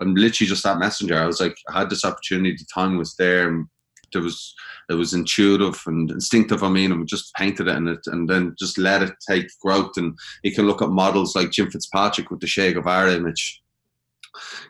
[0.00, 1.18] I'm literally just that messenger.
[1.18, 2.56] I was like, I had this opportunity.
[2.56, 3.66] The time was there, and
[4.12, 4.54] there was
[4.90, 6.62] it was intuitive and instinctive.
[6.62, 9.46] I mean, and we just painted it and it, and then just let it take
[9.60, 9.92] growth.
[9.96, 13.60] And you can look at models like Jim Fitzpatrick with the Che Guevara image.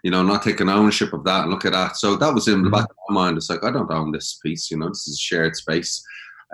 [0.03, 1.97] You know, not taking ownership of that and look at that.
[1.97, 2.75] So that was in the mm-hmm.
[2.75, 3.37] back of my mind.
[3.37, 4.71] It's like I don't own this piece.
[4.71, 6.05] You know, this is a shared space,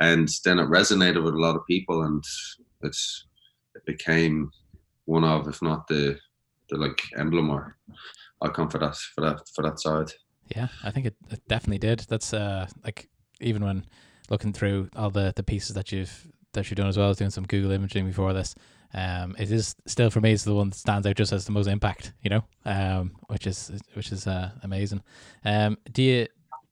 [0.00, 2.22] and then it resonated with a lot of people, and
[2.82, 3.26] it's
[3.74, 4.50] it became
[5.06, 6.18] one of, if not the
[6.68, 7.76] the like emblem or
[8.42, 10.12] icon for that for that for that side.
[10.54, 12.00] Yeah, I think it, it definitely did.
[12.08, 13.08] That's uh like
[13.40, 13.84] even when
[14.30, 17.30] looking through all the the pieces that you've that you've done as well as doing
[17.30, 18.54] some Google imaging before this.
[18.94, 21.52] Um, it is still for me it's the one that stands out just as the
[21.52, 25.02] most impact, you know, um, which is which is uh, amazing.
[25.44, 26.26] Um, do you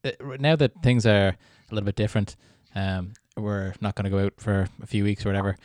[0.04, 1.36] uh, now that things are a
[1.74, 2.36] little bit different?
[2.74, 5.56] Um, we're not going to go out for a few weeks or whatever.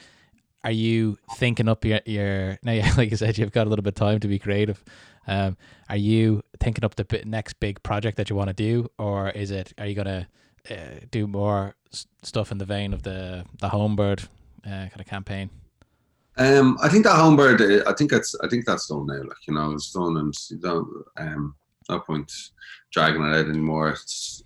[0.64, 2.74] Are you thinking up your your now?
[2.74, 4.84] Yeah, like you said, you've got a little bit of time to be creative.
[5.28, 5.58] Um,
[5.90, 9.52] are you thinking up the next big project that you want to do, or is
[9.52, 9.74] it?
[9.78, 10.28] Are you gonna
[10.70, 10.76] uh,
[11.12, 14.26] do more s- stuff in the vein of the the Homebird
[14.66, 15.50] uh, kind of campaign?
[16.38, 19.22] Um, I think that Homebird, uh, I think that's I think that's done now.
[19.24, 21.56] Like you know, it's done, and you don't um,
[21.90, 22.32] no point
[22.92, 23.90] dragging it out anymore.
[23.90, 24.44] It's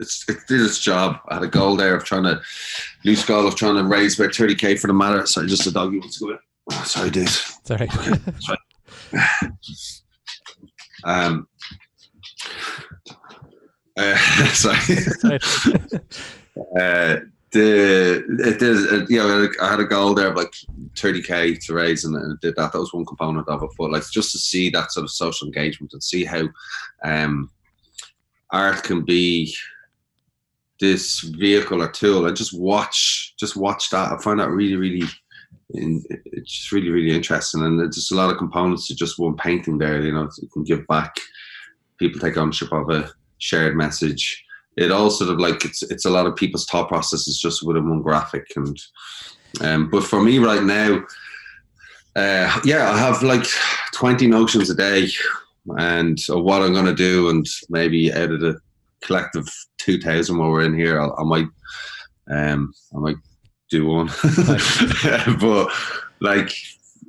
[0.00, 1.18] it's it did its job.
[1.28, 2.40] I had a goal there of trying to
[3.04, 5.26] loose goal of trying to raise about thirty k for the matter.
[5.26, 6.38] So just a doggy wants to go in.
[6.72, 7.28] Oh, sorry, dude.
[7.28, 7.88] Sorry.
[11.04, 11.48] Um,
[13.96, 14.16] uh,
[14.52, 15.38] sorry.
[16.80, 17.18] Uh,
[17.52, 20.52] the it is uh, you know I had a goal there of like
[20.94, 22.72] 30k to raise and, and did that.
[22.72, 25.46] That was one component of it but like just to see that sort of social
[25.46, 26.48] engagement and see how
[27.04, 27.50] um
[28.50, 29.54] art can be
[30.80, 34.12] this vehicle or tool and just watch just watch that.
[34.12, 35.06] I find that really really
[35.70, 37.62] in, it's really really interesting.
[37.62, 40.48] And there's just a lot of components to just one painting there you know you
[40.48, 41.16] can give back
[41.98, 44.44] people take ownership of a shared message.
[44.76, 47.88] It all sort of like it's it's a lot of people's thought processes just within
[47.88, 48.46] one graphic.
[48.56, 48.78] And
[49.60, 51.02] um but for me right now
[52.16, 53.46] uh yeah i have like
[53.92, 55.08] 20 notions a day
[55.78, 58.58] and of what i'm going to do and maybe out of the
[59.02, 59.46] collective
[59.78, 61.46] 2000 while we're in here i, I might
[62.30, 63.16] um i might
[63.70, 64.06] do one
[65.40, 65.70] but
[66.20, 66.52] like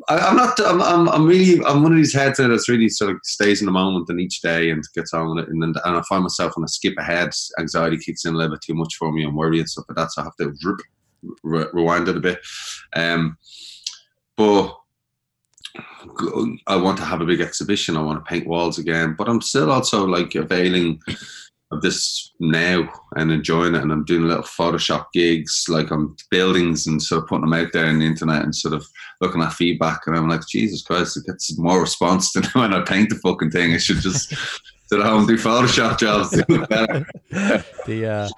[0.10, 0.60] I, I'm not.
[0.66, 1.10] I'm, I'm.
[1.10, 1.64] I'm really.
[1.66, 4.42] I'm one of these heads that's really sort of stays in the moment and each
[4.42, 5.50] day and gets on with it.
[5.50, 8.56] And then and I find myself when I skip ahead, anxiety kicks in a little
[8.56, 10.12] bit too much for me and worry and stuff like that.
[10.12, 12.40] So I have to re- re- rewind it a bit.
[12.96, 13.38] Um,
[14.38, 14.78] but
[16.68, 17.98] I want to have a big exhibition.
[17.98, 21.02] I want to paint walls again, but I'm still also like availing
[21.72, 23.82] of this now and enjoying it.
[23.82, 27.74] And I'm doing little Photoshop gigs, like on buildings and sort of putting them out
[27.74, 28.86] there on the internet and sort of
[29.22, 30.02] looking at feedback.
[30.08, 33.52] And I'm like, Jesus Christ, it gets more response than when I paint the fucking
[33.52, 33.74] thing.
[33.74, 34.30] I should just
[34.88, 36.32] sit at home do Photoshop jobs.
[36.32, 38.30] the uh,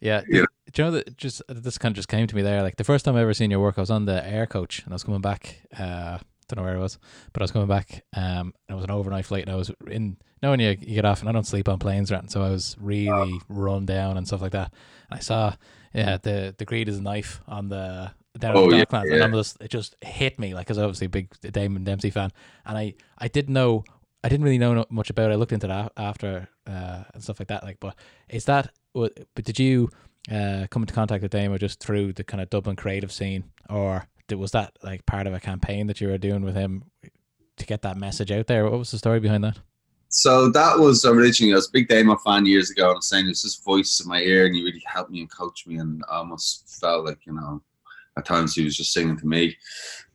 [0.00, 0.22] yeah.
[0.28, 0.44] yeah.
[0.72, 2.62] Do you know that just this kind of just came to me there?
[2.62, 4.82] Like the first time I ever seen your work, I was on the air coach
[4.84, 5.58] and I was coming back.
[5.78, 6.18] Uh,
[6.54, 6.98] don't know where I was,
[7.32, 8.04] but I was coming back.
[8.14, 10.16] Um, it was an overnight flight, and I was in.
[10.42, 12.28] Knowing you, you get off, and I don't sleep on planes, right?
[12.28, 13.38] So I was really oh.
[13.48, 14.74] run down and stuff like that.
[15.08, 15.54] And I saw,
[15.94, 19.24] yeah, the the greed is a knife on the down oh, the Docklands, yeah, yeah.
[19.24, 22.32] and just it just hit me like, because obviously a big Damien Dempsey fan,
[22.66, 23.84] and I I didn't know.
[24.24, 25.34] I didn't really know much about it.
[25.34, 27.62] I looked into that after uh, and stuff like that.
[27.62, 27.94] Like, but
[28.28, 28.72] is that?
[28.94, 29.90] But did you
[30.28, 34.08] uh, come into contact with Damo just through the kind of Dublin creative scene, or
[34.30, 36.84] was that like part of a campaign that you were doing with him
[37.56, 38.64] to get that message out there?
[38.64, 39.58] What was the story behind that?
[40.08, 42.84] So that was originally I was a big Damo fan years ago.
[42.84, 45.20] And I was saying there's this voice in my ear, and he really helped me
[45.20, 47.62] and coached me, and I almost felt like you know
[48.18, 49.56] at times he was just singing to me,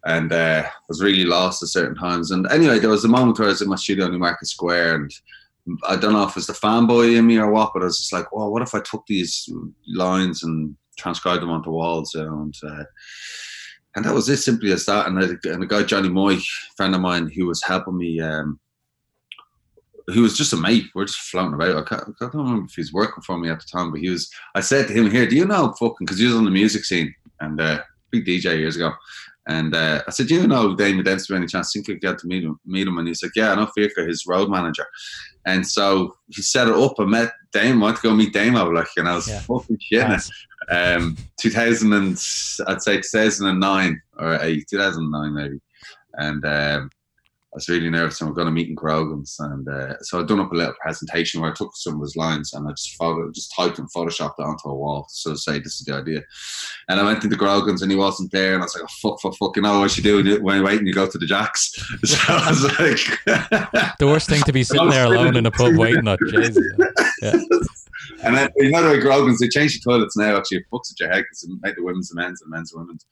[0.05, 2.29] and uh, I was really lost at certain times.
[2.29, 4.95] And anyway, there was a moment where I was in my studio in Newmarket Square,
[4.95, 5.13] and
[5.87, 7.97] I don't know if it was the fanboy in me or what, but I was
[7.97, 9.49] just like, well, what if I took these
[9.87, 12.83] lines and transcribed them onto walls, you know, and uh,
[13.97, 15.07] and that was it, simply as that.
[15.07, 16.37] And, I, and a guy, Johnny Moy,
[16.75, 18.59] friend of mine, who was helping me, um,
[20.13, 20.85] he was just a mate.
[20.93, 21.91] We are just floating about.
[21.91, 24.09] I, I don't remember if he was working for me at the time, but he
[24.09, 24.31] was.
[24.53, 26.85] I said to him, "Here, do you know fucking?" Because he was on the music
[26.85, 27.81] scene and uh,
[28.11, 28.91] big DJ years ago.
[29.47, 31.35] And uh, I said, "Do you know Damien Dempsey?
[31.35, 31.73] Any chance?
[31.73, 34.07] think you get to meet him?" Meet him, and he's like, "Yeah, I know Fiacre,
[34.07, 34.85] his road manager."
[35.47, 36.99] And so he set it up.
[36.99, 37.81] I met Dame.
[37.81, 38.69] I Went to go meet Damo.
[38.69, 39.39] Like, and I was yeah.
[39.39, 40.29] fucking shitting nice
[40.69, 42.11] um, 2000 and
[42.67, 45.59] I'd say 2009 or eight, 2009 maybe,
[46.13, 46.89] and um,
[47.57, 48.21] was really nervous.
[48.21, 50.73] And we're going to meet in Grogan's, and uh, so I'd done up a little
[50.79, 53.91] presentation where I took some of his lines and I just photo, just typed and
[53.91, 55.07] photoshopped it onto a wall.
[55.09, 56.21] So to say this is the idea,
[56.87, 59.21] and I went into Grogan's and he wasn't there, and I was like, oh, fuck,
[59.21, 61.25] fuck, fuck, you know what you do when you wait and you go to the
[61.25, 61.73] Jacks.
[62.07, 65.75] So I was like, the worst thing to be sitting there alone in a pub
[65.75, 66.17] waiting on.
[66.29, 66.57] Jesus.
[67.21, 67.33] Yeah.
[68.23, 70.37] And then you know the Grogan's they change the toilets now.
[70.37, 72.73] Actually, it fucks at your head because they make the women's and men's and men's
[72.73, 73.05] and women's.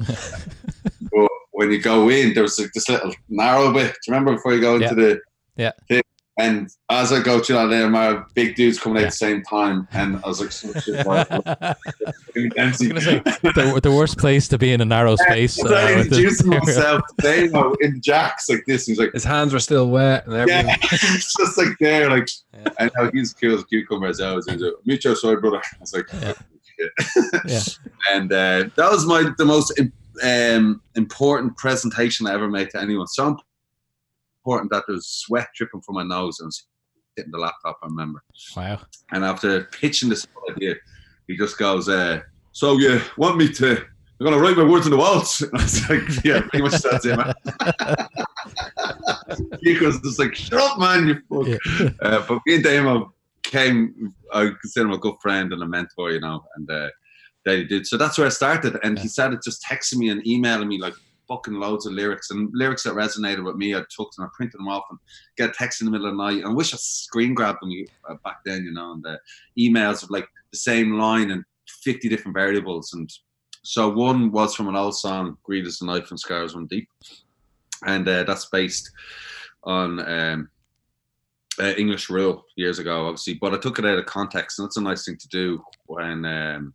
[1.12, 3.88] but when you go in, there's like this little narrow bit.
[3.88, 4.94] Do you remember before you go into yeah.
[4.94, 5.22] the
[5.56, 5.72] yeah?
[5.88, 6.02] Thing?
[6.38, 9.08] And as I go through that there, my big dudes coming yeah.
[9.08, 11.24] at the same time, and I was like, so shit, I
[12.36, 15.58] was say the, the worst place to be in a narrow space.
[15.58, 17.50] Yeah, uh, I introduced myself today
[17.80, 18.86] in jacks like this.
[18.86, 20.68] He's like, his hands were still wet, and everything.
[20.68, 22.68] Yeah, it's just like there, like, yeah.
[22.80, 24.46] and how he's cool as cucumber as always.
[24.46, 25.62] He's like, meet your sorry brother.
[25.74, 26.34] I was like, yeah.
[27.46, 27.62] yeah.
[28.12, 29.80] And uh, that was my the most
[30.24, 33.08] um, important presentation I ever made to anyone.
[33.08, 33.38] So
[34.46, 36.52] important that there was sweat dripping from my nose and
[37.16, 37.78] hitting the laptop.
[37.84, 38.24] I remember.
[38.56, 38.82] Wow.
[39.12, 40.76] And after pitching this idea,
[41.28, 43.86] he just goes, uh, "So you want me to?"
[44.20, 45.44] I'm gonna write my words in the walls.
[45.54, 47.34] I was like, yeah, pretty much that's it, man.
[49.62, 51.48] he was just like, shut up, man, you fuck.
[51.48, 51.90] Yeah.
[52.02, 53.14] Uh, but me and Damo
[53.44, 56.88] came, I consider him a good friend and a mentor, you know, and uh,
[57.46, 57.88] that he did.
[57.88, 58.78] So that's where I started.
[58.84, 59.04] And yeah.
[59.04, 60.96] he started just texting me and emailing me like
[61.28, 63.76] fucking loads of lyrics and lyrics that resonated with me.
[63.76, 65.00] I took them, and I printed them off and
[65.38, 66.38] get a text in the middle of the night.
[66.40, 67.72] And I wish I screen grabbed them
[68.10, 69.20] uh, back then, you know, and the
[69.58, 71.44] emails of like the same line and
[71.84, 72.94] 50 different variables.
[72.94, 73.12] And
[73.64, 76.88] so one was from an old song, Greed is the Knife and Scars Run Deep.
[77.86, 78.92] And uh, that's based
[79.64, 80.50] on um,
[81.60, 83.36] uh, English Rule years ago, obviously.
[83.36, 84.60] But I took it out of context.
[84.60, 86.26] And that's a nice thing to do when.
[86.26, 86.74] Um,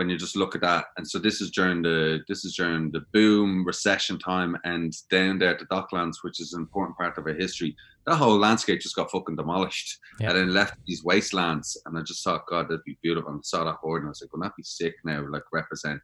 [0.00, 0.86] when you just look at that.
[0.96, 5.38] And so this is during the this is during the boom recession time, and down
[5.38, 7.76] there at the Docklands, which is an important part of our history,
[8.06, 10.30] that whole landscape just got fucking demolished, yeah.
[10.30, 11.76] and then left these wastelands.
[11.84, 13.30] And I just thought, God, that'd be beautiful.
[13.30, 15.22] And I saw that board, and I was like, wouldn't that be sick now?
[15.28, 16.00] Like represent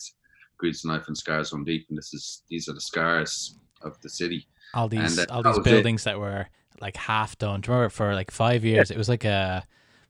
[0.59, 4.11] Greed's knife and scars on deep, and this is these are the scars of the
[4.11, 4.47] city.
[4.75, 6.05] All these and, uh, all these buildings it.
[6.05, 6.49] that were
[6.83, 7.63] like half done.
[7.63, 8.91] Do you remember for like five years?
[8.91, 8.97] Yeah.
[8.97, 9.65] It was like a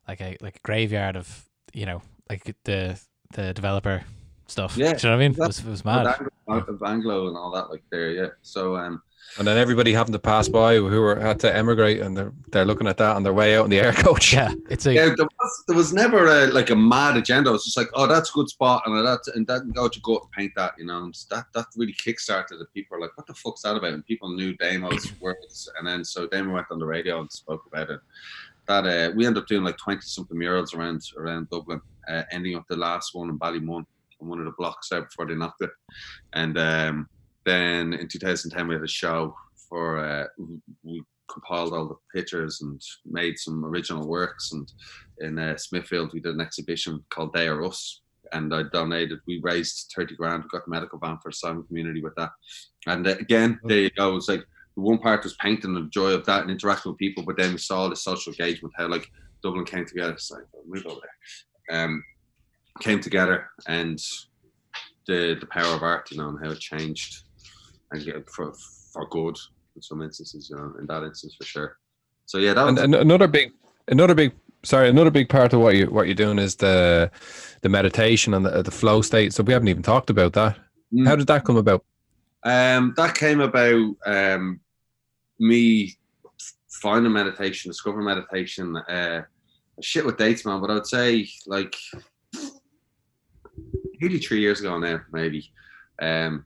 [0.09, 3.01] like a like a graveyard of you know like the
[3.33, 4.05] the developer
[4.47, 4.77] stuff.
[4.77, 5.33] Yeah, Do you know what I mean?
[5.33, 6.07] It was, it was mad.
[6.49, 8.29] Of Anglo and all that, like there, yeah.
[8.43, 9.03] So, um,
[9.39, 12.64] and then everybody having to pass by who were had to emigrate, and they're they're
[12.64, 14.33] looking at that on their way out in the air coach.
[14.33, 15.14] Yeah, it's a yeah.
[15.16, 17.51] There was, there was never a, like a mad agenda.
[17.51, 20.01] It was just like, oh, that's a good spot, and that and that go to
[20.01, 21.05] go and paint that, you know.
[21.05, 22.72] And that that really kickstarted it.
[22.72, 23.93] People are like, what the fuck's that about?
[23.93, 27.66] And people knew Damo's words, and then so Damo went on the radio and spoke
[27.66, 28.01] about it.
[28.68, 32.57] That uh, we ended up doing like twenty something murals around around Dublin uh, ending
[32.57, 33.84] up the last one in Ballymun
[34.20, 35.70] on one of the blocks out before they knocked it.
[36.32, 37.09] And um,
[37.44, 39.34] then in 2010 we had a show
[39.68, 40.26] for uh,
[40.82, 44.52] we compiled all the pictures and made some original works.
[44.52, 44.70] And
[45.18, 48.00] in uh, Smithfield, we did an exhibition called They Are Us.
[48.32, 52.02] And I donated, we raised 30 grand, got the medical van for a Simon Community
[52.02, 52.30] with that.
[52.86, 54.16] And uh, again, there you go.
[54.16, 54.44] It's like
[54.74, 57.52] the one part was painting the joy of that and interacting with people, but then
[57.52, 59.11] we saw the social engagement, how like
[59.42, 60.12] Dublin came together.
[60.12, 61.11] It's like, move over there.
[61.71, 62.05] Um,
[62.81, 63.99] came together and
[65.07, 67.23] the the power of art, you know, and how it changed
[67.93, 68.53] and yeah, for
[68.93, 69.37] for good
[69.75, 71.77] in some instances, you know, in that instance for sure.
[72.27, 73.53] So yeah, that was, and, and another big
[73.89, 77.11] another big sorry another big part of what you what you're doing is the
[77.62, 80.59] the meditation and the, the flow state so we haven't even talked about that
[80.95, 81.07] Mm.
[81.07, 81.85] how did that come about
[82.45, 84.61] Um, that came about um,
[85.41, 85.97] me
[86.71, 88.77] finding meditation, discovering meditation.
[88.77, 89.23] Uh,
[89.81, 91.74] shit with dates, man, but I would say like
[94.01, 95.51] nearly three years ago now, maybe.
[96.01, 96.45] Um,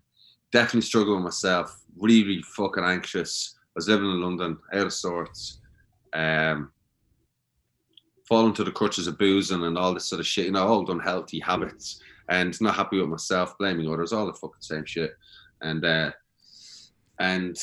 [0.53, 3.57] definitely struggling myself, really, really fucking anxious.
[3.59, 5.61] I was living in London, out of sorts.
[6.12, 6.72] Um,
[8.28, 10.89] falling to the crutches of boozing and all this sort of shit, you know, old
[10.89, 15.16] unhealthy habits, and not happy with myself, blaming others, all the fucking same shit.
[15.62, 16.12] And uh,
[17.18, 17.57] and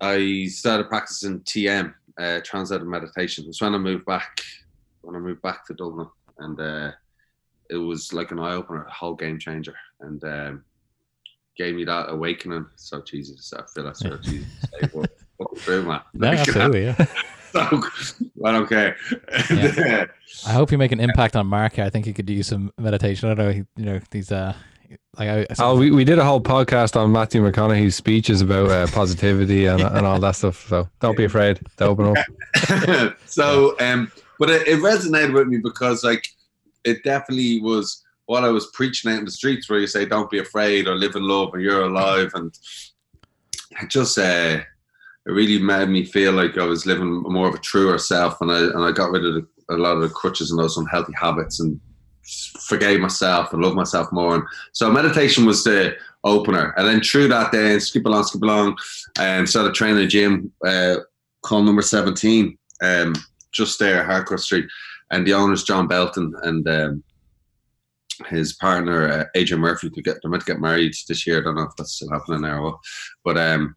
[0.00, 3.44] I started practicing TM, uh, transcendental meditation.
[3.44, 4.40] It was when I moved back,
[5.02, 6.92] when I moved back to Dublin, and uh,
[7.70, 10.64] it was like an eye opener, a whole game changer, and um,
[11.56, 12.66] gave me that awakening.
[12.76, 16.00] So cheesy to say, I feel that's so cheesy to say, but fucking true, man.
[16.14, 16.84] No, Like, absolutely.
[16.86, 17.06] Yeah.
[17.52, 17.82] so,
[18.44, 18.96] I don't care.
[19.50, 20.06] Yeah.
[20.46, 21.74] I hope you make an impact on Mark.
[21.74, 21.84] here.
[21.84, 23.28] I think he could use some meditation.
[23.30, 23.52] I don't know.
[23.52, 24.54] he- You know, these uh,
[25.18, 25.46] like I.
[25.58, 29.80] oh we, we did a whole podcast on matthew mcconaughey's speeches about uh, positivity and,
[29.82, 34.10] and all that stuff so don't be afraid to open up so um
[34.42, 36.26] but it, it resonated with me because like
[36.82, 40.32] it definitely was what I was preaching out in the streets where you say don't
[40.32, 42.32] be afraid or live in love and you're alive.
[42.34, 42.52] And
[43.80, 44.58] it just uh
[45.26, 48.40] it really made me feel like I was living more of a truer self.
[48.40, 50.76] And I and I got rid of the, a lot of the crutches and those
[50.76, 51.80] unhealthy habits and
[52.62, 54.34] forgave myself and loved myself more.
[54.34, 56.74] And so meditation was the opener.
[56.76, 58.76] And then through that then skip along skip along
[59.20, 60.96] and started training in the gym uh
[61.42, 63.14] call number 17 um,
[63.52, 64.66] just there, Harcourt Street,
[65.10, 67.04] and the owner's John Belton and um,
[68.28, 69.90] his partner uh, Adrian Murphy.
[69.90, 71.40] To get they're meant to get married this year.
[71.40, 72.80] I don't know if that's still happening now,
[73.24, 73.74] but um,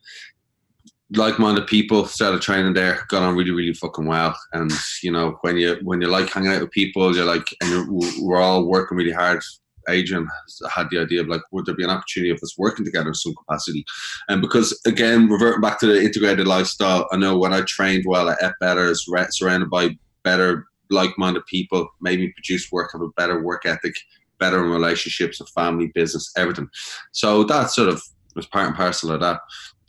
[1.11, 3.05] like-minded people started training there.
[3.09, 4.37] Got on really, really fucking well.
[4.53, 4.71] And
[5.03, 7.87] you know, when you when you like hanging out with people, you're like, and you're,
[8.21, 9.41] we're all working really hard.
[9.89, 10.27] Adrian
[10.73, 13.13] had the idea of like, would there be an opportunity of us working together in
[13.13, 13.85] some capacity?
[14.29, 18.29] And because again, reverting back to the integrated lifestyle, I know when I trained well,
[18.29, 18.93] I ate better,
[19.29, 23.95] surrounded by better, like-minded people, made me produce work, have a better work ethic,
[24.39, 26.69] better in relationships, and family, business, everything.
[27.11, 28.01] So that sort of
[28.35, 29.39] was part and parcel of that.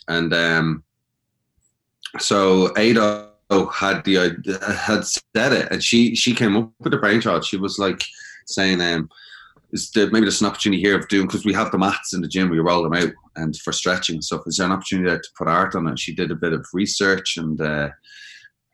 [0.08, 0.84] And um,
[2.18, 3.30] so Ada
[3.72, 7.44] had the idea- had said it, and she she came up with the brainchild.
[7.44, 8.02] She was like
[8.46, 9.08] saying, um,
[9.76, 12.22] is there maybe there's an opportunity here of doing because we have the mats in
[12.22, 15.08] the gym we roll them out and for stretching and stuff is there an opportunity
[15.08, 17.88] there to put art on it she did a bit of research and uh,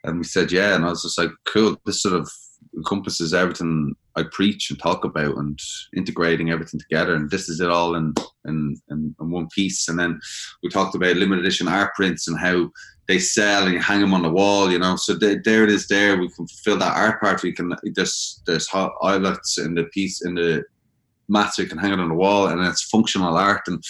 [0.05, 2.31] and we said yeah and I was just like cool this sort of
[2.77, 5.59] encompasses everything I preach and talk about and
[5.97, 8.15] integrating everything together and this is it all in
[8.47, 10.21] in, in, in one piece and then
[10.63, 12.71] we talked about limited edition art prints and how
[13.09, 14.97] they sell and you hang them on the wall, you know.
[14.97, 15.89] So there, it is.
[15.89, 17.43] There we can fulfill that art part.
[17.43, 20.65] We can there's there's hot eyelets in the piece in the
[21.33, 21.59] mats.
[21.59, 23.63] We can hang it on the wall, and it's functional art.
[23.67, 23.83] And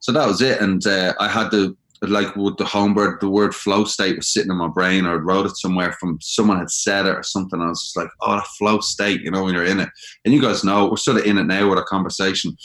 [0.00, 0.60] so that was it.
[0.60, 4.50] And uh, I had the like with the homebird, the word flow state was sitting
[4.50, 7.60] in my brain, or wrote it somewhere from someone had said it or something.
[7.60, 9.88] I was just like, oh, that flow state, you know, when you're in it.
[10.24, 12.56] And you guys know we're sort of in it now with our conversation.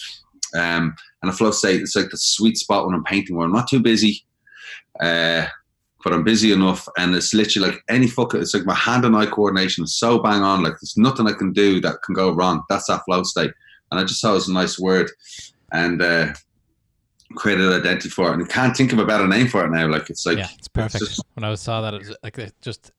[0.55, 3.53] Um, and a flow state it's like the sweet spot when I'm painting, where I'm
[3.53, 4.24] not too busy.
[4.99, 5.47] Uh,
[6.03, 8.36] but I'm busy enough, and it's literally like any fuck.
[8.36, 10.61] It's like my hand and eye coordination is so bang on.
[10.61, 12.61] Like there's nothing I can do that can go wrong.
[12.69, 13.51] That's that flow state,
[13.94, 15.12] and I just thought it was a nice word,
[15.72, 16.34] and uh,
[17.36, 18.34] created an identity for it.
[18.34, 19.88] And can't think of a better name for it now.
[19.88, 21.06] Like it's like yeah, it's perfect.
[21.06, 22.91] just- when I saw that, it was like it just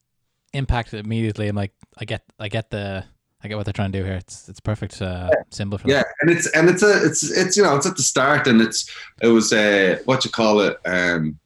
[0.52, 1.48] impacted immediately.
[1.48, 3.04] I'm like, I get, I get the,
[3.42, 4.14] I get what they're trying to do here.
[4.14, 7.64] It's, it's perfect uh, symbol for yeah, and it's and it's a it's it's you
[7.64, 8.88] know it's at the start, and it's
[9.20, 11.40] it was a what you call it, um,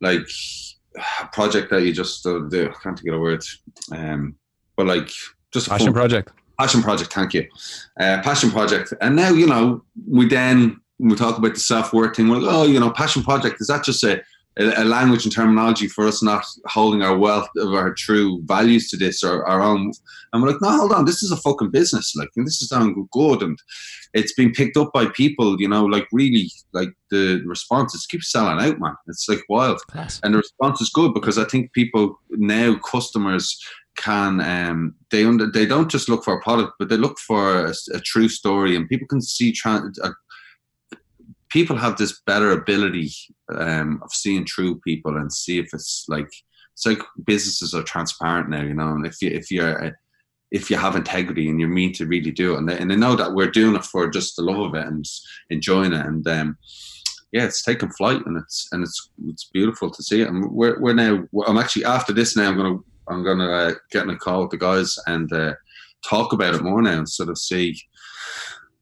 [0.00, 0.28] like
[1.22, 2.68] a project that you just uh, do.
[2.68, 3.44] I can't think of a word,
[3.92, 4.34] um,
[4.76, 5.08] but like
[5.52, 7.46] just a passion project passion project thank you
[8.00, 12.28] uh, passion project and now you know we then we talk about the self-worth thing
[12.28, 14.20] we're like oh you know passion project is that just a,
[14.58, 18.96] a, language and terminology for us not holding our wealth of our true values to
[18.96, 19.92] this or our own.
[20.32, 22.68] And we're like, no, hold on, this is a fucking business, like, and this is
[22.68, 23.58] doing good, and
[24.12, 28.60] it's been picked up by people, you know, like really, like the responses keep selling
[28.60, 28.94] out, man.
[29.06, 30.20] It's like wild, Class.
[30.22, 33.58] and the response is good because I think people now, customers
[33.98, 37.66] can um they under, they don't just look for a product but they look for
[37.66, 40.10] a, a true story and people can see tran uh,
[41.50, 43.10] people have this better ability
[43.56, 46.30] um of seeing true people and see if it's like
[46.74, 49.90] it's like businesses are transparent now you know and if you if you're uh,
[50.50, 52.96] if you have integrity and you mean to really do it and they, and they
[52.96, 55.04] know that we're doing it for just the love of it and
[55.50, 56.56] enjoying it and um
[57.32, 60.28] yeah, it's taken flight and it's and it's it's beautiful to see it.
[60.28, 61.24] And we're we're now.
[61.46, 62.48] I'm actually after this now.
[62.48, 62.78] I'm gonna
[63.10, 65.54] I'm gonna uh, get in a call with the guys and uh,
[66.08, 67.76] talk about it more now and sort of see.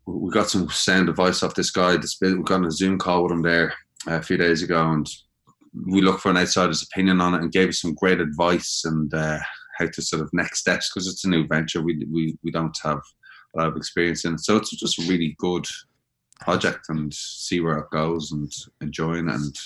[0.07, 1.97] We got some sound advice off this guy.
[1.97, 3.74] This we got on a Zoom call with him there
[4.09, 5.09] uh, a few days ago, and
[5.87, 9.12] we looked for an outsider's opinion on it and gave us some great advice and
[9.12, 9.39] uh,
[9.79, 11.83] how to sort of next steps because it's a new venture.
[11.83, 13.01] We we we don't have
[13.55, 15.66] a lot of experience in it, so it's just a really good
[16.41, 18.53] project and see where it goes and
[18.83, 19.57] enjoying it and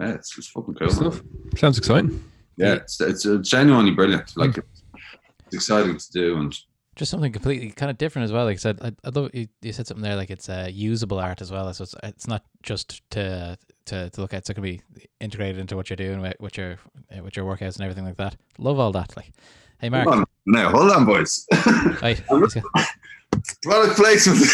[0.00, 1.14] yeah, it's just fucking cool.
[1.56, 2.22] Sounds exciting.
[2.60, 4.36] Yeah, it's it's uh, genuinely brilliant.
[4.36, 6.56] Like it's exciting to do and
[6.94, 8.44] Just something completely kind of different as well.
[8.44, 11.18] Like I said, I, I love you, you said something there like it's uh, usable
[11.18, 11.72] art as well.
[11.72, 13.56] So it's it's not just to
[13.86, 14.46] to, to look at.
[14.46, 14.82] So it can be
[15.20, 18.16] integrated into what you're doing with, with your what with your workouts and everything like
[18.16, 18.36] that.
[18.58, 19.16] Love all that.
[19.16, 19.32] Like,
[19.80, 21.46] hey Mark, hold on now, hold on, boys.
[22.02, 22.22] right.
[23.62, 24.40] Product placement.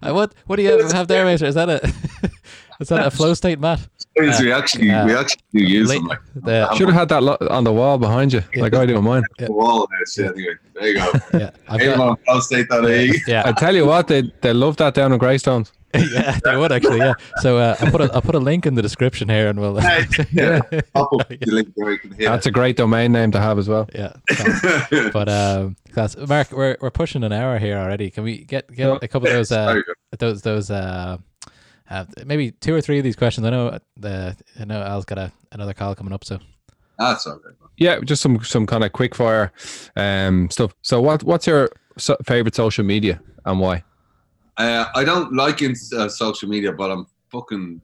[0.00, 1.42] Uh, what what do you have there, mate?
[1.42, 1.80] Is that a
[2.80, 3.80] is that a flow state mat?
[4.16, 7.22] we actually uh, we actually do use late- them like The, Should have had that
[7.22, 9.22] lo- on the wall behind you, like I do on mine.
[9.38, 10.06] the wall there.
[10.06, 11.12] So anyway, there you go.
[11.38, 13.22] yeah, I've Hey, got, man, prostate.ie.
[13.26, 15.72] yeah, I tell you what, they they love that down in Greystones.
[15.94, 16.98] yeah, they would actually.
[16.98, 17.14] Yeah.
[17.40, 19.78] So uh, I put a I put a link in the description here, and we'll.
[20.32, 20.60] Yeah.
[20.94, 21.12] Pop
[21.46, 22.28] link there you can hear.
[22.28, 23.88] That's a great domain name to have as well.
[23.94, 24.12] yeah.
[24.28, 24.88] class.
[25.12, 26.16] But um, class.
[26.16, 28.10] Mark, we're we're pushing an hour here already.
[28.10, 28.98] Can we get get Yeah.
[29.00, 29.80] a couple of those uh,
[30.18, 31.16] those those uh,
[31.88, 33.46] uh maybe two or three of these questions?
[33.46, 36.38] I know the I know Al's got a, another call coming up, so
[36.98, 37.54] That's all good.
[37.78, 39.52] Yeah, just some some kind of quick fire
[39.96, 40.74] um, stuff.
[40.82, 41.70] So, what what's your
[42.26, 43.84] favorite social media and why?
[44.58, 47.80] Uh, I don't like in, uh, social media, but I'm fucking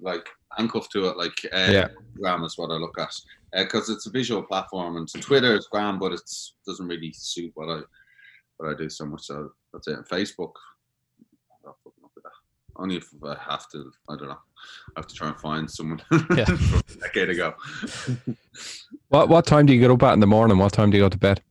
[0.00, 0.26] like
[0.56, 1.16] handcuffed to it.
[1.16, 1.88] Like uh, Yeah.
[2.18, 3.14] Instagram is what I look at
[3.52, 6.20] because it's a visual platform, and Twitter is grand, but it
[6.66, 7.80] doesn't really suit what I
[8.56, 9.22] what I do so much.
[9.22, 9.96] So that's it.
[9.96, 10.52] And Facebook,
[11.20, 12.32] I'm not fucking up.
[12.76, 13.90] Only if I have to.
[14.08, 14.38] I don't know.
[14.96, 16.00] I have to try and find someone
[16.36, 16.44] Yeah.
[16.48, 17.54] a decade ago.
[19.08, 20.56] What what time do you get up at in the morning?
[20.58, 21.42] What time do you go to bed?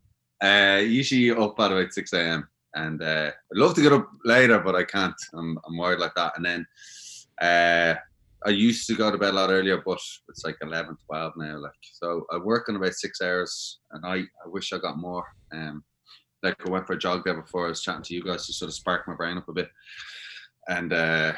[0.43, 2.47] Uh, usually up at about six a.m.
[2.75, 5.15] and uh, I'd love to get up later, but I can't.
[5.33, 6.33] I'm I'm wired like that.
[6.37, 6.67] And then
[7.41, 7.95] uh,
[8.45, 9.99] I used to go to bed a lot earlier, but
[10.29, 11.57] it's like 11, 12 now.
[11.57, 15.25] Like so, I work in about six hours, and I I wish I got more.
[15.51, 15.83] Um,
[16.41, 17.65] like I went for a jog there before.
[17.65, 19.69] I was chatting to you guys to sort of spark my brain up a bit,
[20.67, 21.33] and uh,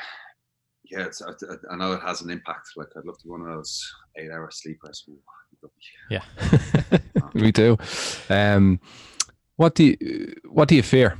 [0.91, 1.31] yeah, it's, I,
[1.71, 2.67] I know it has an impact.
[2.75, 3.81] Like I'd love to go one of those
[4.17, 5.05] eight-hour sleepers.
[5.09, 5.71] Ooh,
[6.09, 6.23] yeah.
[7.33, 7.77] Me too.
[8.29, 8.79] Um,
[9.61, 11.19] what do you what do you fear?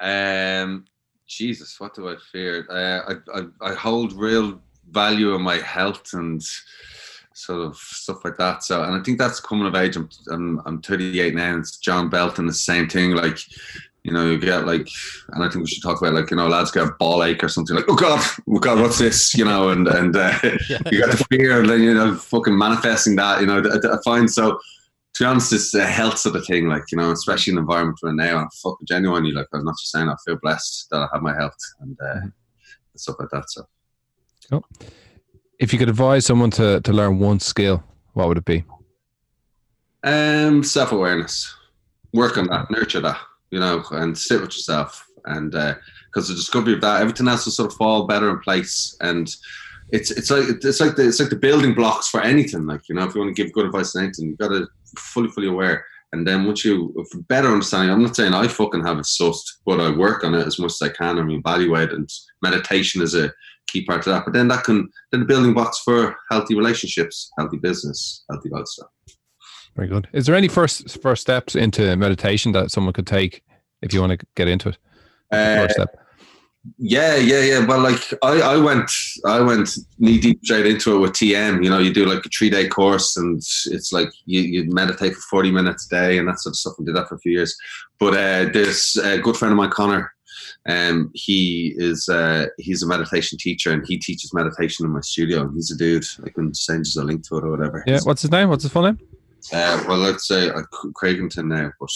[0.00, 0.86] Um,
[1.26, 2.66] Jesus, what do I fear?
[2.70, 4.58] Uh, I, I I hold real
[4.90, 6.42] value in my health and
[7.34, 8.64] sort of stuff like that.
[8.64, 9.96] So, and I think that's coming of age.
[9.96, 11.52] I'm I'm, I'm 38 now.
[11.52, 13.10] And it's John Belton, the same thing.
[13.10, 13.38] Like,
[14.02, 14.88] you know, you get like,
[15.32, 17.44] and I think we should talk about like, you know, lads get a ball ache
[17.44, 19.34] or something like, oh god, oh god, what's this?
[19.36, 20.32] You know, and and uh,
[20.70, 20.78] Yeah.
[20.90, 23.42] you got the fear, and then you know, fucking manifesting that.
[23.42, 24.58] You know, I, I find so.
[25.16, 27.62] To be honest, it's a health sort of thing, like you know, especially in the
[27.62, 28.36] environment we're now.
[28.36, 31.34] I'm fucking genuinely like I'm not just saying I feel blessed that I have my
[31.34, 32.20] health and uh,
[32.96, 33.44] stuff like that.
[33.48, 34.62] So
[35.58, 38.64] If you could advise someone to to learn one skill, what would it be?
[40.04, 41.50] Um, self awareness.
[42.12, 43.18] Work on that, nurture that,
[43.50, 45.02] you know, and sit with yourself.
[45.24, 48.94] And because the discovery of that, everything else will sort of fall better in place.
[49.00, 49.34] And
[49.90, 52.66] it's it's like it's like the it's like the building blocks for anything.
[52.66, 54.66] Like you know, if you want to give good advice on anything, you got to
[54.98, 55.84] fully fully aware.
[56.12, 59.44] And then once you for better understanding, I'm not saying I fucking have it sussed,
[59.64, 61.18] but I work on it as much as I can.
[61.18, 62.08] I mean, evaluate and
[62.42, 63.32] meditation is a
[63.66, 64.24] key part of that.
[64.24, 68.90] But then that can then the building blocks for healthy relationships, healthy business, healthy lifestyle.
[69.74, 70.08] Very good.
[70.12, 73.42] Is there any first first steps into meditation that someone could take
[73.82, 74.78] if you want to get into it?
[75.30, 76.05] Uh, First step.
[76.78, 77.66] Yeah, yeah, yeah.
[77.66, 78.90] Well, like I, I went,
[79.24, 81.62] I went knee deep straight into it with TM.
[81.62, 85.14] You know, you do like a three day course, and it's like you, you meditate
[85.14, 86.74] for forty minutes a day and that sort of stuff.
[86.78, 87.56] And did that for a few years.
[87.98, 90.12] But uh, this uh, good friend of mine, Connor,
[90.68, 95.42] Um, he is uh, he's a meditation teacher and he teaches meditation in my studio.
[95.42, 96.04] And he's a dude.
[96.24, 97.84] I can send you a link to it or whatever.
[97.86, 98.00] Yeah.
[98.02, 98.48] What's his name?
[98.48, 98.98] What's his full name?
[99.52, 100.62] Uh, well, let's say uh,
[101.00, 101.90] Craigington now, but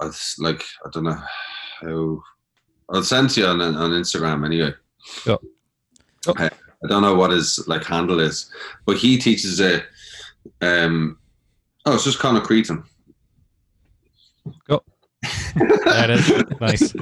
[0.00, 1.20] I like I don't know
[1.80, 2.22] how.
[2.92, 4.72] I'll send to you on on Instagram anyway.
[5.26, 5.36] Yeah.
[6.26, 6.34] Oh.
[6.36, 6.50] I,
[6.88, 8.50] don't know what his like handle is,
[8.86, 9.82] but he teaches a.
[10.60, 11.18] Um,
[11.86, 12.84] oh, it's just Conor Cretan.
[14.66, 14.82] Go.
[15.24, 16.60] It is.
[16.60, 16.94] Nice.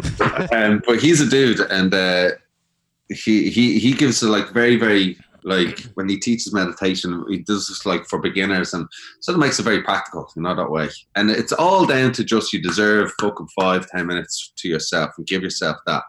[0.53, 2.31] um, but he's a dude, and uh,
[3.09, 7.69] he he he gives a like very very like when he teaches meditation, he does
[7.69, 8.87] this like for beginners, and
[9.21, 10.89] sort of makes it very practical, you know that way.
[11.17, 15.27] And it's all down to just you deserve fucking five ten minutes to yourself and
[15.27, 16.03] give yourself that,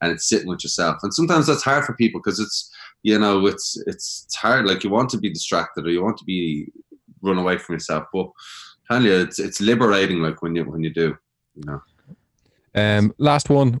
[0.00, 0.98] and it's sitting with yourself.
[1.02, 2.72] And sometimes that's hard for people because it's
[3.02, 4.66] you know it's it's hard.
[4.66, 6.68] Like you want to be distracted or you want to be
[7.22, 8.28] run away from yourself, but
[8.90, 10.20] tell you it's it's liberating.
[10.20, 11.16] Like when you when you do,
[11.54, 11.82] you know.
[12.74, 13.80] Um, last one.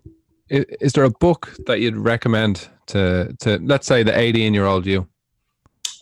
[0.50, 4.66] Is, is there a book that you'd recommend to to let's say the 18 year
[4.66, 5.06] old you?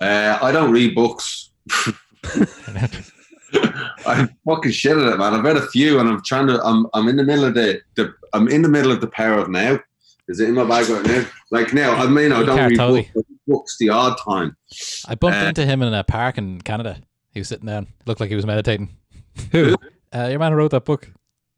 [0.01, 1.51] Uh, I don't read books.
[4.07, 5.35] I'm fucking shit at it, man.
[5.35, 6.63] I've read a few, and I'm trying to.
[6.63, 9.39] I'm I'm in the middle of the, the I'm in the middle of the power
[9.39, 9.79] of now.
[10.29, 11.25] Is it in my bag right now?
[11.53, 13.11] Like now, I mean, I don't read Totally.
[13.15, 14.57] books, books the odd time.
[15.07, 16.99] I bumped Uh, into him in a park in Canada.
[17.33, 17.87] He was sitting down.
[18.07, 18.97] Looked like he was meditating.
[19.53, 19.77] Who?
[20.15, 21.11] Uh, your man who wrote that book.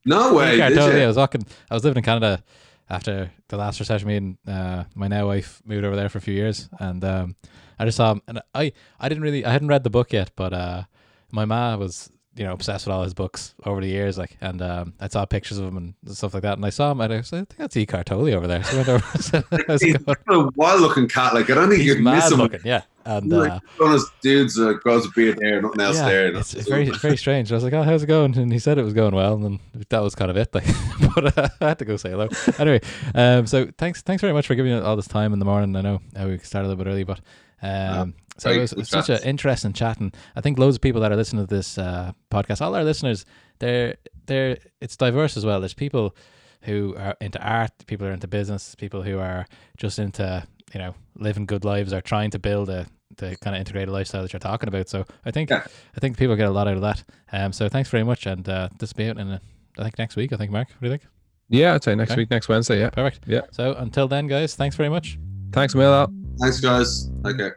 [0.06, 0.56] No way.
[0.56, 0.98] Yeah, did totally.
[1.00, 1.04] you?
[1.04, 1.46] I was walking.
[1.70, 2.42] I was living in Canada
[2.90, 4.38] after the last recession meeting.
[4.46, 7.36] Uh, my now wife moved over there for a few years, and um,
[7.78, 8.22] I just saw him.
[8.26, 10.82] And I, I didn't really, I hadn't read the book yet, but uh,
[11.30, 14.16] my ma was, you know, obsessed with all his books over the years.
[14.16, 16.56] Like, and um, I saw pictures of him and stuff like that.
[16.56, 17.84] And I saw him, and I like, I think that's E.
[17.84, 18.62] Cartoli over there.
[18.62, 19.04] So I went over.
[19.12, 21.34] and said, "How's He's a wild-looking cat.
[21.34, 22.38] Like I don't think you'd miss him.
[22.38, 22.82] looking, yeah.
[23.04, 26.08] And Like, uh, one of those dudes that grows a beard there, nothing else yeah,
[26.08, 26.36] there.
[26.36, 27.50] it's, it's very very strange.
[27.50, 29.44] I was like, "Oh, how's it going?" And he said it was going well, and
[29.44, 30.54] then that was kind of it.
[30.54, 30.66] Like,
[31.14, 32.28] but uh, I had to go say hello.
[32.58, 32.80] Anyway,
[33.14, 35.74] um, so thanks thanks very much for giving me all this time in the morning.
[35.74, 37.20] I know uh, we started a little bit early, but
[37.62, 41.00] um, so it was, it's such an interesting chat, and I think loads of people
[41.02, 43.24] that are listening to this uh, podcast, all our listeners,
[43.58, 45.60] they're they're it's diverse as well.
[45.60, 46.14] There's people
[46.62, 50.78] who are into art, people who are into business, people who are just into you
[50.80, 52.86] know living good lives or trying to build a
[53.16, 54.88] the kind of integrated lifestyle that you're talking about.
[54.88, 55.66] So I think Yeah.
[55.96, 57.02] I think people get a lot out of that.
[57.32, 59.38] Um, so thanks very much, and uh, this will be out in uh,
[59.78, 60.32] I think next week.
[60.32, 61.02] I think Mark, what do you think?
[61.48, 62.20] Yeah, I'd say next Okay.
[62.20, 62.78] week, next Wednesday.
[62.78, 62.90] Yeah.
[62.90, 63.24] Perfect.
[63.26, 63.42] Yeah.
[63.50, 65.18] So until then, guys, thanks very much.
[65.52, 66.06] Thanks, Mil.
[66.40, 67.08] Thanks, guys.
[67.24, 67.50] Okay.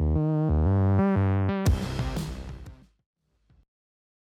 [0.00, 0.39] Mm-hmm.